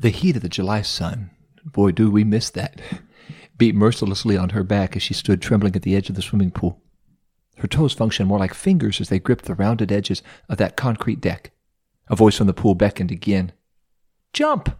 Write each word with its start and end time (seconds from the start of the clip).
The 0.00 0.10
heat 0.10 0.36
of 0.36 0.42
the 0.42 0.48
July 0.48 0.82
sun, 0.82 1.30
boy, 1.64 1.90
do 1.90 2.08
we 2.08 2.22
miss 2.22 2.50
that, 2.50 2.80
beat 3.56 3.74
mercilessly 3.74 4.36
on 4.36 4.50
her 4.50 4.62
back 4.62 4.94
as 4.94 5.02
she 5.02 5.12
stood 5.12 5.42
trembling 5.42 5.74
at 5.74 5.82
the 5.82 5.96
edge 5.96 6.08
of 6.08 6.14
the 6.14 6.22
swimming 6.22 6.52
pool. 6.52 6.80
Her 7.56 7.66
toes 7.66 7.94
functioned 7.94 8.28
more 8.28 8.38
like 8.38 8.54
fingers 8.54 9.00
as 9.00 9.08
they 9.08 9.18
gripped 9.18 9.46
the 9.46 9.56
rounded 9.56 9.90
edges 9.90 10.22
of 10.48 10.58
that 10.58 10.76
concrete 10.76 11.20
deck. 11.20 11.50
A 12.06 12.14
voice 12.14 12.36
from 12.36 12.46
the 12.46 12.54
pool 12.54 12.76
beckoned 12.76 13.10
again. 13.10 13.50
Jump! 14.32 14.78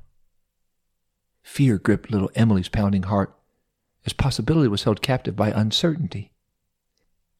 Fear 1.42 1.78
gripped 1.78 2.12
little 2.12 2.30
Emily's 2.36 2.68
pounding 2.68 3.02
heart, 3.02 3.34
as 4.06 4.12
possibility 4.12 4.68
was 4.68 4.84
held 4.84 5.02
captive 5.02 5.34
by 5.34 5.50
uncertainty. 5.50 6.30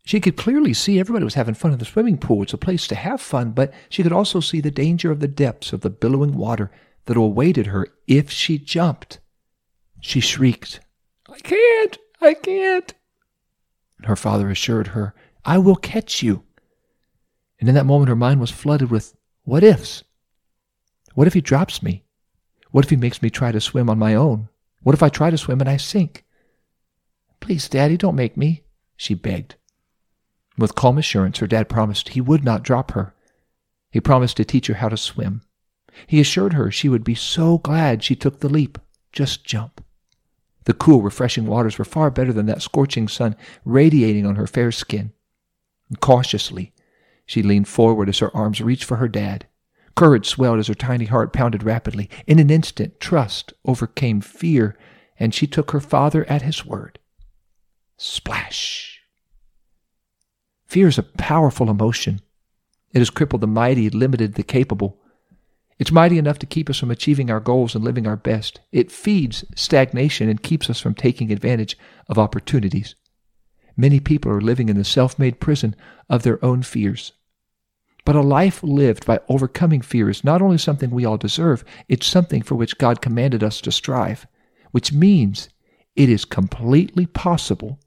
She 0.05 0.19
could 0.19 0.37
clearly 0.37 0.75
see 0.75 0.99
everybody 0.99 1.25
was 1.25 1.35
having 1.35 1.55
fun 1.55 1.73
in 1.73 1.79
the 1.79 1.85
swimming 1.85 2.19
pool. 2.19 2.43
It's 2.43 2.55
a 2.55 2.59
place 2.59 2.89
to 2.89 2.97
have 2.97 3.21
fun, 3.21 3.53
but 3.53 3.73
she 3.89 4.03
could 4.03 4.13
also 4.13 4.41
see 4.41 4.61
the 4.61 4.71
danger 4.73 5.13
of 5.13 5.21
the 5.21 5.29
depths 5.29 5.73
of 5.73 5.83
the 5.83 5.91
billowing 5.91 6.35
water 6.35 6.73
that 7.09 7.17
awaited 7.17 7.69
her 7.69 7.89
if 8.07 8.31
she 8.31 8.59
jumped. 8.59 9.19
She 9.99 10.21
shrieked, 10.21 10.81
I 11.27 11.39
can't, 11.39 11.99
I 12.21 12.35
can't. 12.35 12.95
And 13.97 14.07
her 14.07 14.15
father 14.15 14.51
assured 14.51 14.89
her, 14.89 15.15
I 15.43 15.57
will 15.57 15.75
catch 15.75 16.23
you. 16.23 16.45
And 17.59 17.67
in 17.67 17.75
that 17.75 17.87
moment, 17.87 18.11
her 18.11 18.15
mind 18.17 18.41
was 18.41 18.51
flooded 18.51 18.91
with 18.91 19.17
what 19.45 19.65
ifs. 19.65 20.05
What 21.15 21.27
if 21.27 21.33
he 21.33 21.41
drops 21.41 21.83
me? 21.83 22.05
What 22.73 22.85
if 22.85 22.91
he 22.91 22.97
makes 22.97 23.23
me 23.23 23.31
try 23.31 23.53
to 23.53 23.61
swim 23.61 23.89
on 23.89 23.99
my 23.99 24.15
own? 24.15 24.51
What 24.83 24.95
if 24.95 25.03
I 25.03 25.09
try 25.09 25.31
to 25.31 25.39
swim 25.39 25.61
and 25.61 25.69
I 25.69 25.79
sink? 25.79 26.27
Please, 27.41 27.71
Daddy, 27.71 27.97
don't 27.97 28.17
make 28.17 28.37
me, 28.37 28.65
she 28.97 29.15
begged. 29.15 29.57
With 30.59 30.75
calm 30.75 30.99
assurance, 30.99 31.39
her 31.39 31.47
dad 31.47 31.71
promised 31.71 32.11
he 32.11 32.21
would 32.21 32.45
not 32.45 32.63
drop 32.63 32.91
her. 32.91 33.15
He 33.91 33.99
promised 33.99 34.37
to 34.37 34.45
teach 34.45 34.67
her 34.67 34.75
how 34.75 34.91
to 34.91 34.99
swim. 34.99 35.41
He 36.07 36.21
assured 36.21 36.53
her 36.53 36.71
she 36.71 36.89
would 36.89 37.05
be 37.05 37.15
so 37.15 37.59
glad 37.59 38.03
she 38.03 38.17
took 38.17 38.41
the 38.41 38.49
leap. 38.49 38.79
Just 39.13 39.45
jump. 39.45 39.85
The 40.65 40.75
cool, 40.75 41.03
refreshing 41.03 41.47
waters 41.47 41.79
were 41.79 41.85
far 41.85 42.11
better 42.11 42.33
than 42.33 42.47
that 42.47 42.63
scorching 42.63 43.09
sun 43.09 43.37
radiating 43.65 44.27
on 44.27 44.37
her 44.37 44.47
fair 44.47 44.71
skin. 44.71 45.13
And 45.89 45.99
cautiously, 46.01 46.73
she 47.25 47.43
leaned 47.43 47.69
forward 47.69 48.09
as 48.09 48.19
her 48.19 48.35
arms 48.37 48.61
reached 48.61 48.85
for 48.85 48.97
her 48.97 49.09
dad. 49.09 49.47
Courage 49.97 50.27
swelled 50.27 50.59
as 50.59 50.69
her 50.69 50.75
tiny 50.75 51.07
heart 51.07 51.33
pounded 51.33 51.63
rapidly. 51.63 52.09
In 52.27 52.39
an 52.39 52.51
instant, 52.51 53.01
trust 53.01 53.53
overcame 53.65 54.21
fear, 54.21 54.77
and 55.19 55.35
she 55.35 55.47
took 55.47 55.73
her 55.73 55.81
father 55.81 56.25
at 56.27 56.43
his 56.43 56.65
word. 56.65 56.99
Splash! 57.97 59.01
Fear 60.67 60.89
is 60.89 60.99
a 60.99 61.03
powerful 61.03 61.71
emotion. 61.71 62.21
It 62.93 62.99
has 62.99 63.11
crippled 63.11 63.41
the 63.41 63.47
mighty, 63.47 63.91
limited 63.91 64.35
the 64.35 64.43
capable. 64.43 65.01
It's 65.79 65.93
mighty 65.93 66.19
enough 66.19 66.39
to 66.41 66.47
keep 66.47 66.69
us 66.69 66.79
from 66.79 66.91
achieving 66.91 67.31
our 67.31 67.39
goals 67.39 67.75
and 67.75 67.85
living 67.85 68.07
our 68.07 68.17
best. 68.17 68.61
It 68.73 68.91
feeds 68.91 69.45
stagnation 69.55 70.29
and 70.29 70.43
keeps 70.43 70.69
us 70.69 70.81
from 70.81 70.95
taking 70.95 71.31
advantage 71.31 71.79
of 72.09 72.19
opportunities. 72.19 72.97
Many 73.77 74.01
people 74.01 74.33
are 74.33 74.41
living 74.41 74.69
in 74.69 74.77
the 74.77 74.85
self 74.85 75.19
made 75.21 75.39
prison 75.39 75.77
of 76.11 76.25
their 76.25 76.45
own 76.45 76.63
fears. 76.63 77.13
But 78.05 78.17
a 78.17 78.23
life 78.23 78.63
lived 78.63 79.07
by 79.07 79.21
overcoming 79.29 79.83
fear 79.83 80.11
is 80.11 80.25
not 80.25 80.43
only 80.43 80.59
something 80.59 80.91
we 80.91 81.05
all 81.05 81.19
deserve, 81.19 81.65
it's 81.89 82.07
something 82.07 82.43
for 82.43 82.57
which 82.57 82.79
God 82.79 83.01
commanded 83.01 83.45
us 83.45 83.61
to 83.61 83.71
strive, 83.71 84.27
which 84.73 84.93
means 84.93 85.49
it 85.95 86.09
is 86.09 86.25
completely 86.25 87.07
possible. 87.07 87.79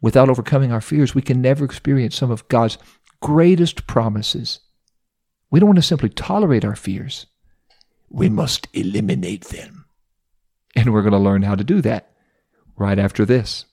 Without 0.00 0.28
overcoming 0.28 0.70
our 0.70 0.82
fears, 0.82 1.14
we 1.14 1.22
can 1.22 1.40
never 1.40 1.64
experience 1.64 2.14
some 2.14 2.30
of 2.30 2.46
God's 2.48 2.78
greatest 3.20 3.86
promises. 3.86 4.60
We 5.54 5.60
don't 5.60 5.68
want 5.68 5.78
to 5.78 5.82
simply 5.82 6.08
tolerate 6.08 6.64
our 6.64 6.74
fears. 6.74 7.26
We 8.10 8.28
must 8.28 8.66
eliminate 8.72 9.44
them. 9.44 9.84
And 10.74 10.92
we're 10.92 11.02
going 11.02 11.12
to 11.12 11.18
learn 11.18 11.42
how 11.42 11.54
to 11.54 11.62
do 11.62 11.80
that 11.82 12.10
right 12.76 12.98
after 12.98 13.24
this. 13.24 13.64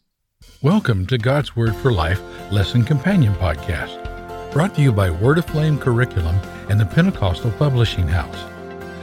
Welcome 0.62 1.08
to 1.08 1.18
God's 1.18 1.56
Word 1.56 1.76
for 1.76 1.92
Life 1.92 2.22
Lesson 2.52 2.84
Companion 2.84 3.34
Podcast, 3.34 4.52
brought 4.52 4.76
to 4.76 4.82
you 4.84 4.92
by 4.92 5.10
Word 5.10 5.40
Aflame 5.40 5.80
Curriculum 5.80 6.36
and 6.70 6.80
the 6.80 6.86
Pentecostal 6.86 7.50
Publishing 7.54 8.08
House. 8.08 8.44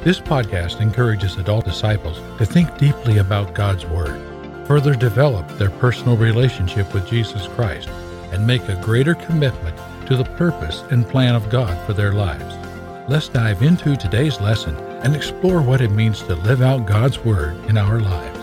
This 0.05 0.21
podcast 0.21 0.81
encourages 0.81 1.35
adult 1.35 1.65
disciples 1.65 2.21
to 2.39 2.47
think 2.47 2.79
deeply 2.79 3.19
about 3.19 3.57
God's 3.57 3.87
Word, 3.87 4.21
further 4.69 4.95
develop 4.95 5.49
their 5.59 5.71
personal 5.71 6.17
relationship 6.17 6.95
with 6.95 7.09
Jesus 7.09 7.49
Christ, 7.49 7.89
and 8.31 8.47
make 8.47 8.69
a 8.69 8.81
greater 8.83 9.17
commitment 9.17 9.77
to 10.07 10.15
the 10.15 10.23
purpose 10.37 10.85
and 10.93 11.09
plan 11.09 11.35
of 11.35 11.51
God 11.51 11.77
for 11.85 11.93
their 11.93 12.13
lives. 12.13 12.68
Let's 13.09 13.29
dive 13.29 13.63
into 13.63 13.97
today's 13.97 14.39
lesson 14.39 14.77
and 15.03 15.17
explore 15.17 15.63
what 15.63 15.81
it 15.81 15.91
means 15.91 16.21
to 16.25 16.35
live 16.35 16.61
out 16.61 16.85
God's 16.85 17.19
Word 17.19 17.57
in 17.65 17.79
our 17.79 17.99
lives. 17.99 18.39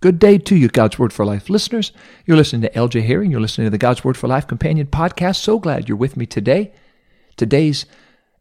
Good 0.00 0.18
day 0.18 0.36
to 0.36 0.54
you, 0.54 0.68
God's 0.68 0.98
Word 0.98 1.10
for 1.10 1.24
Life 1.24 1.48
listeners. 1.48 1.92
You're 2.26 2.36
listening 2.36 2.60
to 2.60 2.70
LJ 2.72 3.06
Herring. 3.06 3.30
You're 3.30 3.40
listening 3.40 3.64
to 3.64 3.70
the 3.70 3.78
God's 3.78 4.04
Word 4.04 4.18
for 4.18 4.28
Life 4.28 4.46
Companion 4.46 4.88
podcast. 4.88 5.36
So 5.36 5.58
glad 5.58 5.88
you're 5.88 5.96
with 5.96 6.18
me 6.18 6.26
today. 6.26 6.74
Today's 7.38 7.86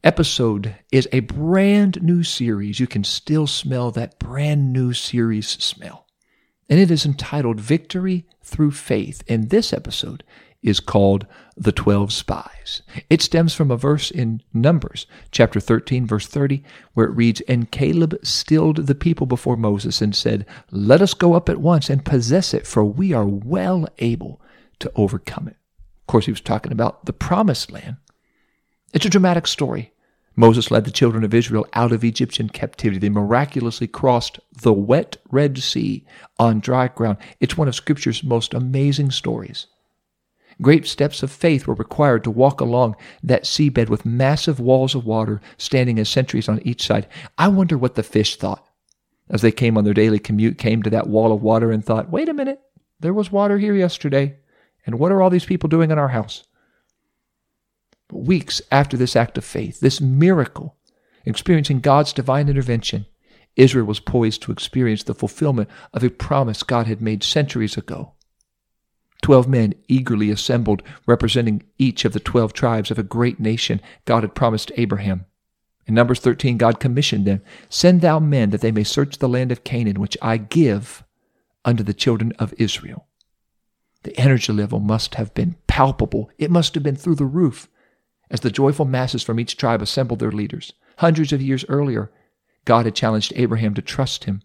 episode 0.04 0.76
is 0.92 1.08
a 1.14 1.22
brand 1.22 2.04
new 2.04 2.22
series. 2.22 2.78
You 2.78 2.88
can 2.88 3.06
still 3.06 3.48
smell 3.48 3.90
that 3.92 4.20
brand 4.20 4.74
new 4.74 4.92
series 4.92 5.48
smell. 5.48 6.08
And 6.70 6.78
it 6.78 6.92
is 6.92 7.06
entitled 7.06 7.62
Victory 7.62 8.26
Through 8.44 8.72
Faith. 8.72 9.24
And 9.30 9.50
this 9.50 9.72
episode 9.72 10.26
is 10.62 10.80
called 10.80 11.26
the 11.58 11.72
12 11.72 12.14
spies. 12.14 12.82
It 13.10 13.22
stems 13.22 13.54
from 13.54 13.72
a 13.72 13.78
verse 13.78 14.12
in 14.12 14.42
Numbers, 14.54 15.08
chapter 15.32 15.60
13, 15.60 16.06
verse 16.06 16.28
30, 16.28 16.64
where 16.94 17.08
it 17.08 17.16
reads, 17.16 17.42
And 17.42 17.72
Caleb 17.72 18.18
stilled 18.24 18.88
the 18.88 18.96
people 18.96 19.26
before 19.26 19.58
Moses 19.58 20.02
and 20.02 20.16
said, 20.16 20.46
Let 20.70 21.02
us 21.02 21.14
go 21.14 21.34
up 21.34 21.50
at 21.50 21.62
once 21.62 21.90
and 21.90 22.06
possess 22.06 22.54
it, 22.54 22.68
for 22.68 22.84
we 22.84 23.14
are 23.14 23.26
well 23.26 23.88
able 24.00 24.42
to 24.80 24.92
overcome 24.96 25.48
it. 25.48 25.58
Of 26.02 26.08
course, 26.08 26.26
he 26.26 26.32
was 26.32 26.42
talking 26.42 26.72
about 26.72 27.06
the 27.06 27.14
promised 27.14 27.72
land. 27.72 27.98
It's 28.94 29.06
a 29.06 29.10
dramatic 29.10 29.48
story. 29.48 29.94
Moses 30.36 30.72
led 30.72 30.86
the 30.86 30.92
children 30.92 31.24
of 31.24 31.34
Israel 31.34 31.68
out 31.74 31.92
of 31.92 32.04
Egyptian 32.04 32.50
captivity. 32.50 33.00
They 33.00 33.10
miraculously 33.10 33.88
crossed 33.88 34.40
the 34.62 34.74
wet 34.74 35.18
Red 35.30 35.58
Sea 35.58 36.06
on 36.40 36.60
dry 36.60 36.88
ground. 36.88 37.18
It's 37.40 37.58
one 37.58 37.68
of 37.68 37.76
Scripture's 37.76 38.24
most 38.24 38.54
amazing 38.54 39.12
stories. 39.12 39.68
Great 40.62 40.86
steps 40.86 41.24
of 41.24 41.32
faith 41.32 41.66
were 41.66 41.74
required 41.74 42.24
to 42.24 42.32
walk 42.32 42.62
along 42.62 42.96
that 43.24 43.44
seabed 43.44 43.90
with 43.90 44.06
massive 44.06 44.60
walls 44.60 44.94
of 44.94 45.06
water 45.06 45.42
standing 45.58 45.98
as 45.98 46.10
sentries 46.10 46.48
on 46.48 46.62
each 46.66 46.86
side. 46.86 47.08
I 47.38 47.48
wonder 47.48 47.78
what 47.78 47.96
the 47.96 48.04
fish 48.04 48.36
thought 48.36 48.68
as 49.32 49.42
they 49.42 49.52
came 49.52 49.78
on 49.78 49.86
their 49.86 49.94
daily 49.94 50.20
commute, 50.20 50.58
came 50.58 50.84
to 50.84 50.90
that 50.90 51.08
wall 51.08 51.32
of 51.32 51.42
water 51.42 51.72
and 51.72 51.84
thought, 51.84 52.12
wait 52.12 52.30
a 52.30 52.34
minute, 52.34 52.62
there 53.00 53.14
was 53.14 53.32
water 53.32 53.58
here 53.58 53.74
yesterday. 53.74 54.38
And 54.86 55.00
what 55.00 55.12
are 55.12 55.22
all 55.22 55.30
these 55.30 55.46
people 55.46 55.70
doing 55.70 55.90
in 55.90 55.98
our 55.98 56.10
house? 56.10 56.44
Weeks 58.12 58.62
after 58.72 58.98
this 58.98 59.16
act 59.16 59.38
of 59.38 59.46
faith, 59.46 59.80
this 59.80 60.02
miracle, 60.02 60.76
experiencing 61.26 61.80
God's 61.80 62.12
divine 62.12 62.50
intervention, 62.50 63.06
Israel 63.56 63.86
was 63.86 64.02
poised 64.02 64.42
to 64.44 64.52
experience 64.52 65.04
the 65.04 65.14
fulfillment 65.14 65.70
of 65.94 66.04
a 66.04 66.10
promise 66.10 66.62
God 66.62 66.88
had 66.88 67.02
made 67.02 67.24
centuries 67.24 67.78
ago. 67.78 68.14
Twelve 69.22 69.48
men 69.48 69.74
eagerly 69.88 70.32
assembled, 70.32 70.82
representing 71.06 71.64
each 71.78 72.06
of 72.06 72.14
the 72.14 72.20
twelve 72.20 72.54
tribes 72.54 72.90
of 72.92 72.98
a 72.98 73.04
great 73.04 73.40
nation 73.40 73.82
God 74.06 74.24
had 74.24 74.36
promised 74.36 74.72
Abraham. 74.78 75.26
In 75.86 75.94
Numbers 75.94 76.20
13, 76.20 76.58
God 76.58 76.80
commissioned 76.80 77.26
them 77.26 77.42
Send 77.70 78.02
thou 78.02 78.20
men 78.20 78.50
that 78.52 78.62
they 78.62 78.72
may 78.72 78.84
search 78.84 79.18
the 79.18 79.30
land 79.30 79.52
of 79.52 79.64
Canaan, 79.64 80.00
which 80.00 80.18
I 80.22 80.38
give 80.38 81.04
unto 81.66 81.84
the 81.84 81.94
children 81.94 82.34
of 82.40 82.54
Israel. 82.58 83.08
The 84.04 84.18
energy 84.20 84.52
level 84.52 84.80
must 84.80 85.16
have 85.16 85.34
been 85.34 85.56
palpable. 85.68 86.32
It 86.38 86.50
must 86.50 86.74
have 86.74 86.84
been 86.84 86.96
through 86.96 87.16
the 87.16 87.26
roof 87.26 87.70
as 88.32 88.40
the 88.40 88.50
joyful 88.50 88.86
masses 88.86 89.22
from 89.22 89.40
each 89.40 89.58
tribe 89.58 89.82
assembled 89.82 90.20
their 90.20 90.32
leaders. 90.32 90.74
Hundreds 90.98 91.34
of 91.34 91.42
years 91.42 91.66
earlier, 91.70 92.12
God 92.66 92.86
had 92.86 92.96
challenged 92.96 93.34
Abraham 93.36 93.74
to 93.76 93.82
trust 93.82 94.24
him 94.24 94.42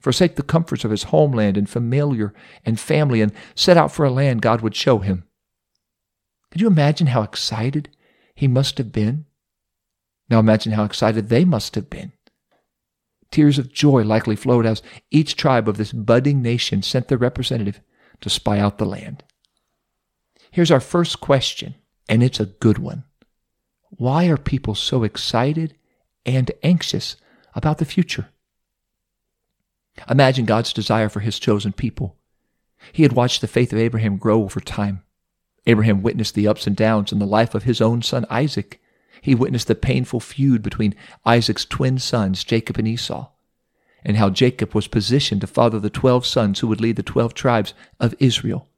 forsake 0.00 0.36
the 0.36 0.42
comforts 0.42 0.84
of 0.84 0.90
his 0.90 1.04
homeland 1.04 1.56
and 1.56 1.68
familiar 1.68 2.34
and 2.64 2.78
family, 2.78 3.20
and 3.20 3.32
set 3.54 3.76
out 3.76 3.92
for 3.92 4.04
a 4.04 4.10
land 4.10 4.42
God 4.42 4.60
would 4.60 4.74
show 4.74 4.98
him. 4.98 5.24
Could 6.50 6.60
you 6.60 6.66
imagine 6.66 7.08
how 7.08 7.22
excited 7.22 7.90
he 8.34 8.48
must 8.48 8.78
have 8.78 8.92
been? 8.92 9.26
Now 10.28 10.38
imagine 10.38 10.72
how 10.72 10.84
excited 10.84 11.28
they 11.28 11.44
must 11.44 11.74
have 11.74 11.90
been. 11.90 12.12
Tears 13.30 13.58
of 13.58 13.72
joy 13.72 14.02
likely 14.02 14.36
flowed 14.36 14.66
as 14.66 14.82
each 15.10 15.36
tribe 15.36 15.68
of 15.68 15.76
this 15.76 15.92
budding 15.92 16.42
nation 16.42 16.82
sent 16.82 17.08
their 17.08 17.18
representative 17.18 17.80
to 18.20 18.30
spy 18.30 18.58
out 18.58 18.78
the 18.78 18.86
land. 18.86 19.24
Here's 20.50 20.70
our 20.70 20.80
first 20.80 21.20
question, 21.20 21.74
and 22.08 22.22
it's 22.22 22.40
a 22.40 22.46
good 22.46 22.78
one. 22.78 23.04
Why 23.90 24.26
are 24.26 24.36
people 24.36 24.74
so 24.74 25.02
excited 25.02 25.76
and 26.24 26.50
anxious 26.62 27.16
about 27.54 27.78
the 27.78 27.84
future? 27.84 28.28
Imagine 30.08 30.44
God's 30.44 30.72
desire 30.72 31.08
for 31.08 31.20
his 31.20 31.38
chosen 31.38 31.72
people. 31.72 32.16
He 32.92 33.02
had 33.02 33.12
watched 33.12 33.40
the 33.40 33.48
faith 33.48 33.72
of 33.72 33.78
Abraham 33.78 34.16
grow 34.16 34.42
over 34.42 34.60
time. 34.60 35.02
Abraham 35.66 36.02
witnessed 36.02 36.34
the 36.34 36.46
ups 36.46 36.66
and 36.66 36.76
downs 36.76 37.12
in 37.12 37.18
the 37.18 37.26
life 37.26 37.54
of 37.54 37.64
his 37.64 37.80
own 37.80 38.02
son 38.02 38.24
Isaac. 38.30 38.80
He 39.20 39.34
witnessed 39.34 39.66
the 39.66 39.74
painful 39.74 40.20
feud 40.20 40.62
between 40.62 40.94
Isaac's 41.24 41.64
twin 41.64 41.98
sons, 41.98 42.44
Jacob 42.44 42.78
and 42.78 42.86
Esau, 42.86 43.30
and 44.04 44.16
how 44.16 44.30
Jacob 44.30 44.74
was 44.74 44.86
positioned 44.86 45.40
to 45.40 45.46
father 45.46 45.80
the 45.80 45.90
twelve 45.90 46.24
sons 46.24 46.60
who 46.60 46.68
would 46.68 46.80
lead 46.80 46.96
the 46.96 47.02
twelve 47.02 47.34
tribes 47.34 47.74
of 47.98 48.14
Israel. 48.20 48.68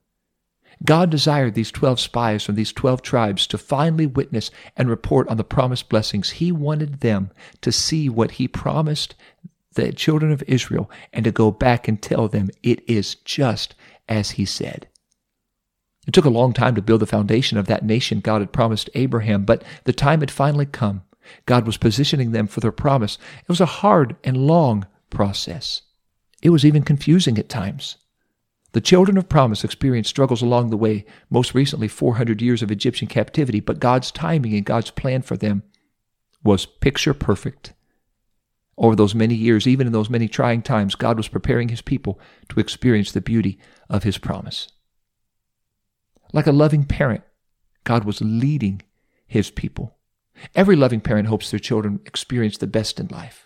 God 0.85 1.11
desired 1.11 1.55
these 1.55 1.73
12 1.73 1.99
spies 1.99 2.45
from 2.45 2.55
these 2.55 2.73
12 2.73 3.03
tribes 3.03 3.49
to 3.49 3.59
finally 3.59 4.07
witness 4.07 4.51
and 4.77 4.89
report 4.89 5.27
on 5.27 5.37
the 5.37 5.43
promised 5.43 5.89
blessings. 5.89 6.31
He 6.31 6.53
wanted 6.53 7.01
them 7.01 7.33
to 7.63 7.73
see 7.73 8.09
what 8.09 8.33
He 8.33 8.47
promised 8.47 9.17
the 9.75 9.93
children 9.93 10.33
of 10.33 10.43
Israel 10.47 10.91
and 11.13 11.25
to 11.25 11.31
go 11.31 11.51
back 11.51 11.89
and 11.89 12.01
tell 12.01 12.29
them 12.29 12.51
it 12.63 12.89
is 12.89 13.15
just 13.17 13.75
as 14.09 14.33
He 14.33 14.45
said. 14.45 14.89
It 16.07 16.15
took 16.15 16.25
a 16.25 16.31
long 16.31 16.55
time 16.55 16.75
to 16.75 16.83
build 16.83 17.01
the 17.01 17.07
foundation 17.07 17.59
of 17.59 17.67
that 17.67 17.85
nation 17.85 18.21
God 18.21 18.41
had 18.41 18.53
promised 18.53 18.89
Abraham, 18.95 19.45
but 19.45 19.63
the 19.85 19.93
time 19.93 20.21
had 20.21 20.31
finally 20.31 20.67
come. 20.67 21.03
God 21.45 21.67
was 21.67 21.77
positioning 21.77 22.33
them 22.33 22.47
for 22.47 22.61
their 22.61 22.73
promise. 22.73 23.19
It 23.43 23.49
was 23.49 23.61
a 23.61 23.67
hard 23.67 24.17
and 24.25 24.47
long 24.47 24.87
process. 25.11 25.83
It 26.43 26.51
was 26.51 26.65
even 26.65 26.83
confusing 26.83 27.37
at 27.39 27.51
times. 27.51 27.97
The 28.73 28.81
children 28.81 29.17
of 29.17 29.29
promise 29.29 29.65
experienced 29.65 30.11
struggles 30.11 30.43
along 30.43 30.71
the 30.71 30.77
way, 30.77 31.05
most 31.31 31.55
recently 31.55 31.89
400 31.89 32.41
years 32.41 32.63
of 32.63 32.71
Egyptian 32.71 33.09
captivity, 33.09 33.61
but 33.61 33.81
God's 33.81 34.11
timing 34.11 34.55
and 34.55 34.65
God's 34.65 34.91
plan 34.91 35.23
for 35.23 35.37
them 35.37 35.63
was 36.45 36.67
picture 36.67 37.15
perfect. 37.15 37.73
Over 38.79 38.95
those 38.95 39.15
many 39.15 39.35
years, 39.35 39.67
even 39.67 39.89
in 39.89 39.93
those 39.93 40.09
many 40.09 40.29
trying 40.29 40.63
times, 40.63 40.95
God 40.95 41.17
was 41.17 41.27
preparing 41.27 41.69
his 41.69 41.83
people 41.83 42.21
to 42.49 42.61
experience 42.61 43.11
the 43.11 43.21
beauty 43.21 43.59
of 43.91 44.05
his 44.05 44.19
promise. 44.19 44.69
Like 46.33 46.47
a 46.47 46.53
loving 46.53 46.85
parent, 46.85 47.25
God 47.83 48.05
was 48.05 48.21
leading 48.21 48.83
his 49.27 49.51
people. 49.51 49.97
Every 50.55 50.77
loving 50.77 51.01
parent 51.01 51.27
hopes 51.27 51.51
their 51.51 51.59
children 51.59 52.01
experience 52.07 52.57
the 52.57 52.69
best 52.69 53.01
in 53.01 53.09
life 53.09 53.45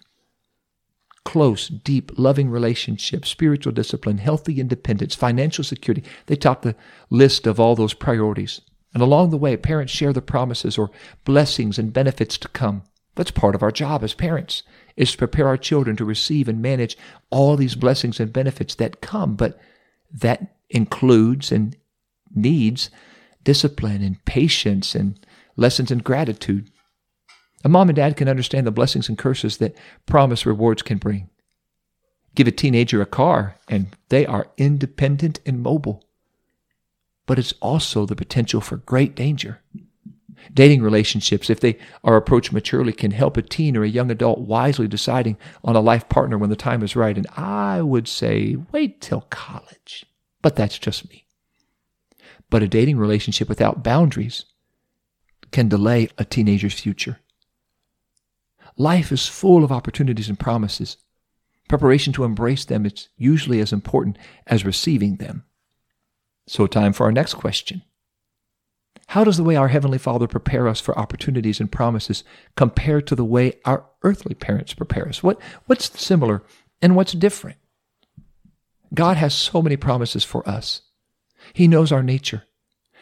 close, 1.25 1.69
deep, 1.69 2.11
loving 2.19 2.50
relationships, 2.50 3.28
spiritual 3.28 3.73
discipline, 3.73 4.19
healthy 4.19 4.61
independence, 4.61 5.14
financial 5.14 5.62
security. 5.62 6.02
They 6.26 6.37
top 6.37 6.62
the 6.62 6.75
list 7.11 7.46
of 7.46 7.61
all 7.61 7.76
those 7.76 7.94
priorities. 7.94 8.61
And 8.93 9.02
along 9.02 9.31
the 9.31 9.38
way, 9.38 9.56
parents 9.56 9.93
share 9.93 10.12
the 10.12 10.20
promises 10.20 10.76
or 10.76 10.90
blessings 11.25 11.78
and 11.78 11.93
benefits 11.93 12.37
to 12.38 12.49
come. 12.49 12.82
That's 13.14 13.31
part 13.31 13.55
of 13.55 13.62
our 13.62 13.70
job 13.70 14.02
as 14.02 14.14
parents, 14.14 14.62
is 14.97 15.12
to 15.12 15.19
prepare 15.19 15.47
our 15.47 15.56
children 15.56 15.97
to 15.97 16.05
receive 16.05 16.49
and 16.49 16.62
manage 16.62 16.97
all 17.31 17.56
these 17.56 17.75
blessings 17.75 18.21
and 18.21 18.33
benefits 18.33 18.75
that 18.77 19.00
come, 19.00 19.35
but 19.35 19.59
that 20.12 20.56
includes 20.71 21.53
and 21.53 21.77
needs 22.35 22.91
discipline 23.44 24.03
and 24.03 24.25
patience 24.25 24.94
and 24.94 25.19
lessons 25.56 25.91
in 25.91 25.99
gratitude. 25.99 26.71
A 27.65 27.69
mom 27.69 27.89
and 27.89 27.97
dad 27.97 28.17
can 28.17 28.29
understand 28.29 28.67
the 28.67 28.73
blessings 28.73 29.09
and 29.09 29.17
curses 29.17 29.59
that 29.59 29.77
promise 30.06 30.44
rewards 30.47 30.83
can 30.83 30.99
bring. 30.99 31.29
Give 32.35 32.49
a 32.49 32.53
teenager 32.53 33.03
a 33.03 33.06
car, 33.06 33.56
and 33.69 33.95
they 34.09 34.27
are 34.27 34.50
independent 34.56 35.41
and 35.45 35.62
mobile. 35.62 36.05
But 37.27 37.38
it's 37.38 37.55
also 37.61 38.06
the 38.06 38.17
potential 38.17 38.61
for 38.61 38.79
great 38.79 39.15
danger. 39.15 39.61
Dating 40.53 40.83
relationships, 40.83 41.50
if 41.50 41.61
they 41.61 41.79
are 42.05 42.17
approached 42.17 42.53
maturely, 42.53 42.93
can 42.93 43.11
help 43.11 43.37
a 43.37 43.43
teen 43.43 43.77
or 43.77 43.85
a 43.85 43.89
young 43.89 44.11
adult 44.11 44.41
wisely 44.41 44.89
deciding 44.89 45.37
on 45.65 45.77
a 45.77 45.81
life 45.81 46.09
partner 46.09 46.37
when 46.39 46.50
the 46.50 46.56
time 46.56 46.83
is 46.83 46.97
right. 46.97 47.17
And 47.17 47.27
I 47.37 47.83
would 47.83 48.09
say, 48.09 48.56
wait 48.73 49.00
till 49.00 49.23
college. 49.31 50.05
But 50.43 50.56
that's 50.56 50.79
just 50.79 51.09
me. 51.09 51.25
But 52.50 52.62
a 52.62 52.69
dating 52.69 52.99
relationship 52.99 53.49
without 53.49 53.83
boundaries 53.83 54.44
can 55.53 55.69
delay 55.69 56.09
a 56.19 56.25
teenager's 56.25 56.79
future. 56.79 57.19
Life 58.77 59.12
is 59.12 59.27
full 59.27 59.65
of 59.65 59.73
opportunities 59.73 60.29
and 60.29 60.38
promises. 60.38 60.97
Preparation 61.69 62.12
to 62.15 62.25
embrace 62.25 62.65
them 62.65 62.85
is 62.85 63.09
usually 63.17 63.61
as 63.61 63.73
important 63.73 64.19
as 64.47 64.65
receiving 64.65 65.17
them. 65.17 65.45
So, 66.47 66.67
time 66.67 66.93
for 66.93 67.05
our 67.05 67.12
next 67.12 67.35
question. 67.35 67.83
How 69.12 69.25
does 69.25 69.37
the 69.37 69.44
way 69.44 69.56
our 69.56 69.69
Heavenly 69.69 69.99
Father 69.99 70.26
prepare 70.26 70.67
us 70.67 70.81
for 70.81 70.99
opportunities 70.99 71.61
and 71.61 71.70
promises 71.70 72.25
compare 72.56 73.03
to 73.03 73.14
the 73.14 73.26
way 73.26 73.61
our 73.67 73.85
earthly 74.03 74.35
parents 74.35 74.73
prepare 74.73 75.06
us? 75.06 75.23
What, 75.23 75.38
what's 75.67 76.00
similar 76.00 76.43
and 76.81 76.97
what's 76.97 77.12
different? 77.12 77.59
God 78.94 79.19
has 79.19 79.35
so 79.35 79.61
many 79.61 79.76
promises 79.76 80.25
for 80.25 80.49
us. 80.49 80.81
He 81.53 81.69
knows 81.69 81.93
our 81.93 82.03
nature. 82.03 82.44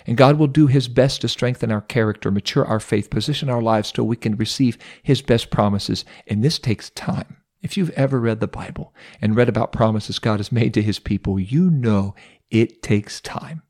And 0.05 0.17
God 0.17 0.37
will 0.37 0.49
do 0.49 0.67
His 0.67 0.89
best 0.89 1.21
to 1.21 1.29
strengthen 1.29 1.71
our 1.71 1.81
character, 1.81 2.33
mature 2.33 2.67
our 2.67 2.81
faith, 2.81 3.09
position 3.09 3.49
our 3.49 3.63
lives 3.63 3.93
till 3.93 4.09
we 4.09 4.17
can 4.17 4.35
receive 4.35 4.79
His 5.05 5.23
best 5.23 5.51
promises. 5.51 6.05
And 6.27 6.43
this 6.43 6.59
takes 6.59 6.91
time. 6.91 7.37
If 7.63 7.77
you've 7.77 7.91
ever 7.91 8.19
read 8.19 8.41
the 8.41 8.49
Bible 8.49 8.93
and 9.23 9.37
read 9.37 9.49
about 9.49 9.71
promises 9.71 10.19
God 10.19 10.41
has 10.41 10.51
made 10.51 10.75
to 10.75 10.83
His 10.83 10.99
people, 10.99 11.39
you 11.39 11.71
know 11.71 12.17
it 12.51 12.83
takes 12.83 13.21
time. 13.21 13.63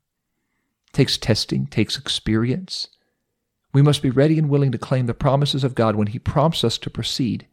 Takes 0.93 1.17
testing, 1.17 1.67
takes 1.67 1.97
experience. 1.97 2.89
We 3.73 3.81
must 3.81 4.01
be 4.01 4.09
ready 4.09 4.37
and 4.37 4.49
willing 4.49 4.71
to 4.73 4.77
claim 4.77 5.05
the 5.05 5.13
promises 5.13 5.63
of 5.63 5.75
God 5.75 5.95
when 5.95 6.07
He 6.07 6.19
prompts 6.19 6.63
us 6.63 6.77
to 6.79 6.89
proceed. 6.89 7.47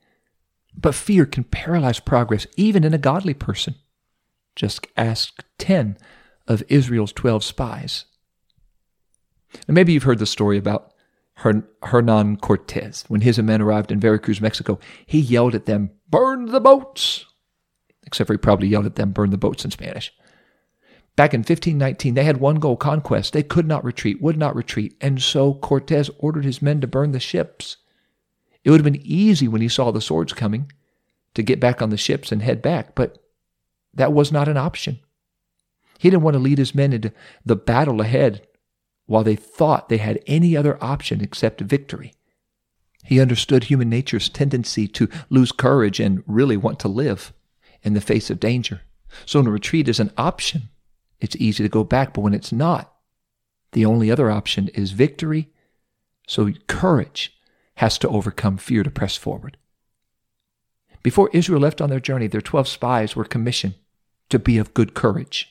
But 0.77 0.95
fear 0.95 1.27
can 1.27 1.45
paralyze 1.45 2.01
progress 2.01 2.47
even 2.57 2.85
in 2.85 2.95
a 2.95 2.99
godly 2.99 3.35
person. 3.35 3.77
Just 4.57 4.87
ask 4.97 5.45
10 5.59 5.97
of 6.47 6.63
Israel's 6.69 7.13
12 7.13 7.45
spies. 7.45 8.05
And 9.67 9.75
maybe 9.75 9.93
you've 9.93 10.03
heard 10.03 10.19
the 10.19 10.27
story 10.27 10.59
about 10.59 10.93
Hernan 11.35 12.37
Cortez. 12.39 13.05
When 13.09 13.21
his 13.21 13.39
men 13.39 13.63
arrived 13.63 13.93
in 13.93 14.01
Veracruz, 14.01 14.41
Mexico, 14.41 14.79
he 15.07 15.21
yelled 15.21 15.55
at 15.55 15.67
them, 15.67 15.91
Burn 16.11 16.47
the 16.47 16.61
boats! 16.61 17.25
Except 18.05 18.27
for 18.27 18.35
he 18.35 18.39
probably 18.39 18.69
yelled 18.69 18.87
at 18.87 18.97
them, 18.97 19.13
Burn 19.13 19.31
the 19.31 19.39
boats 19.39 19.65
in 19.65 19.71
Spanish. 19.71 20.13
Back 21.19 21.35
in 21.35 21.41
1519, 21.41 22.15
they 22.15 22.23
had 22.23 22.37
one 22.37 22.61
goal 22.61 22.77
conquest. 22.77 23.33
They 23.33 23.43
could 23.43 23.67
not 23.67 23.83
retreat, 23.83 24.23
would 24.23 24.37
not 24.37 24.55
retreat. 24.55 24.97
And 25.01 25.21
so 25.21 25.53
Cortez 25.53 26.13
ordered 26.21 26.45
his 26.45 26.63
men 26.63 26.81
to 26.81 26.87
burn 26.87 27.11
the 27.11 27.19
ships. 27.19 27.79
It 28.63 28.71
would 28.71 28.79
have 28.79 28.93
been 28.93 29.03
easy 29.05 29.49
when 29.49 29.61
he 29.61 29.69
saw 29.69 29.91
the 29.91 30.01
swords 30.01 30.33
coming 30.33 30.71
to 31.35 31.43
get 31.43 31.59
back 31.59 31.83
on 31.83 31.91
the 31.91 31.97
ships 31.97 32.31
and 32.31 32.41
head 32.41 32.63
back, 32.63 32.95
but 32.95 33.21
that 33.93 34.13
was 34.13 34.31
not 34.31 34.47
an 34.47 34.57
option. 34.57 35.01
He 35.99 36.09
didn't 36.09 36.23
want 36.23 36.35
to 36.35 36.39
lead 36.39 36.59
his 36.59 36.73
men 36.73 36.93
into 36.93 37.13
the 37.45 37.57
battle 37.57 38.01
ahead 38.01 38.47
while 39.07 39.25
they 39.25 39.35
thought 39.35 39.89
they 39.89 39.97
had 39.97 40.23
any 40.29 40.57
other 40.57 40.79
option 40.81 41.21
except 41.21 41.61
victory. 41.63 42.15
He 43.03 43.21
understood 43.21 43.65
human 43.65 43.91
nature's 43.91 44.29
tendency 44.29 44.87
to 44.87 45.09
lose 45.31 45.51
courage 45.51 45.99
and 45.99 46.23
really 46.29 46.57
want 46.57 46.79
to 46.79 46.89
live 46.89 47.33
in 47.83 47.95
the 47.95 48.01
face 48.01 48.31
of 48.31 48.39
danger. 48.39 48.83
So 49.27 49.41
a 49.41 49.43
retreat 49.43 49.89
is 49.89 49.99
an 49.99 50.13
option, 50.17 50.69
it's 51.21 51.37
easy 51.37 51.63
to 51.63 51.69
go 51.69 51.85
back, 51.85 52.15
but 52.15 52.21
when 52.21 52.35
it's 52.35 52.53
not, 52.53 52.95
the 53.73 53.85
only 53.85 54.11
other 54.11 54.31
option 54.31 54.69
is 54.69 54.93
victory. 54.93 55.49
So 56.27 56.53
courage 56.67 57.39
has 57.77 57.99
to 57.99 58.09
overcome 58.09 58.57
fear 58.57 58.83
to 58.83 58.91
press 58.91 59.17
forward. 59.17 59.57
Before 61.03 61.31
Israel 61.33 61.61
left 61.61 61.81
on 61.81 61.91
their 61.91 62.01
journey, 62.01 62.27
their 62.27 62.41
12 62.41 62.69
spies 62.69 63.17
were 63.17 63.25
commissioned 63.25 63.75
to 64.31 64.39
be 64.39 64.59
of 64.59 64.75
good 64.75 64.95
courage. 64.95 65.49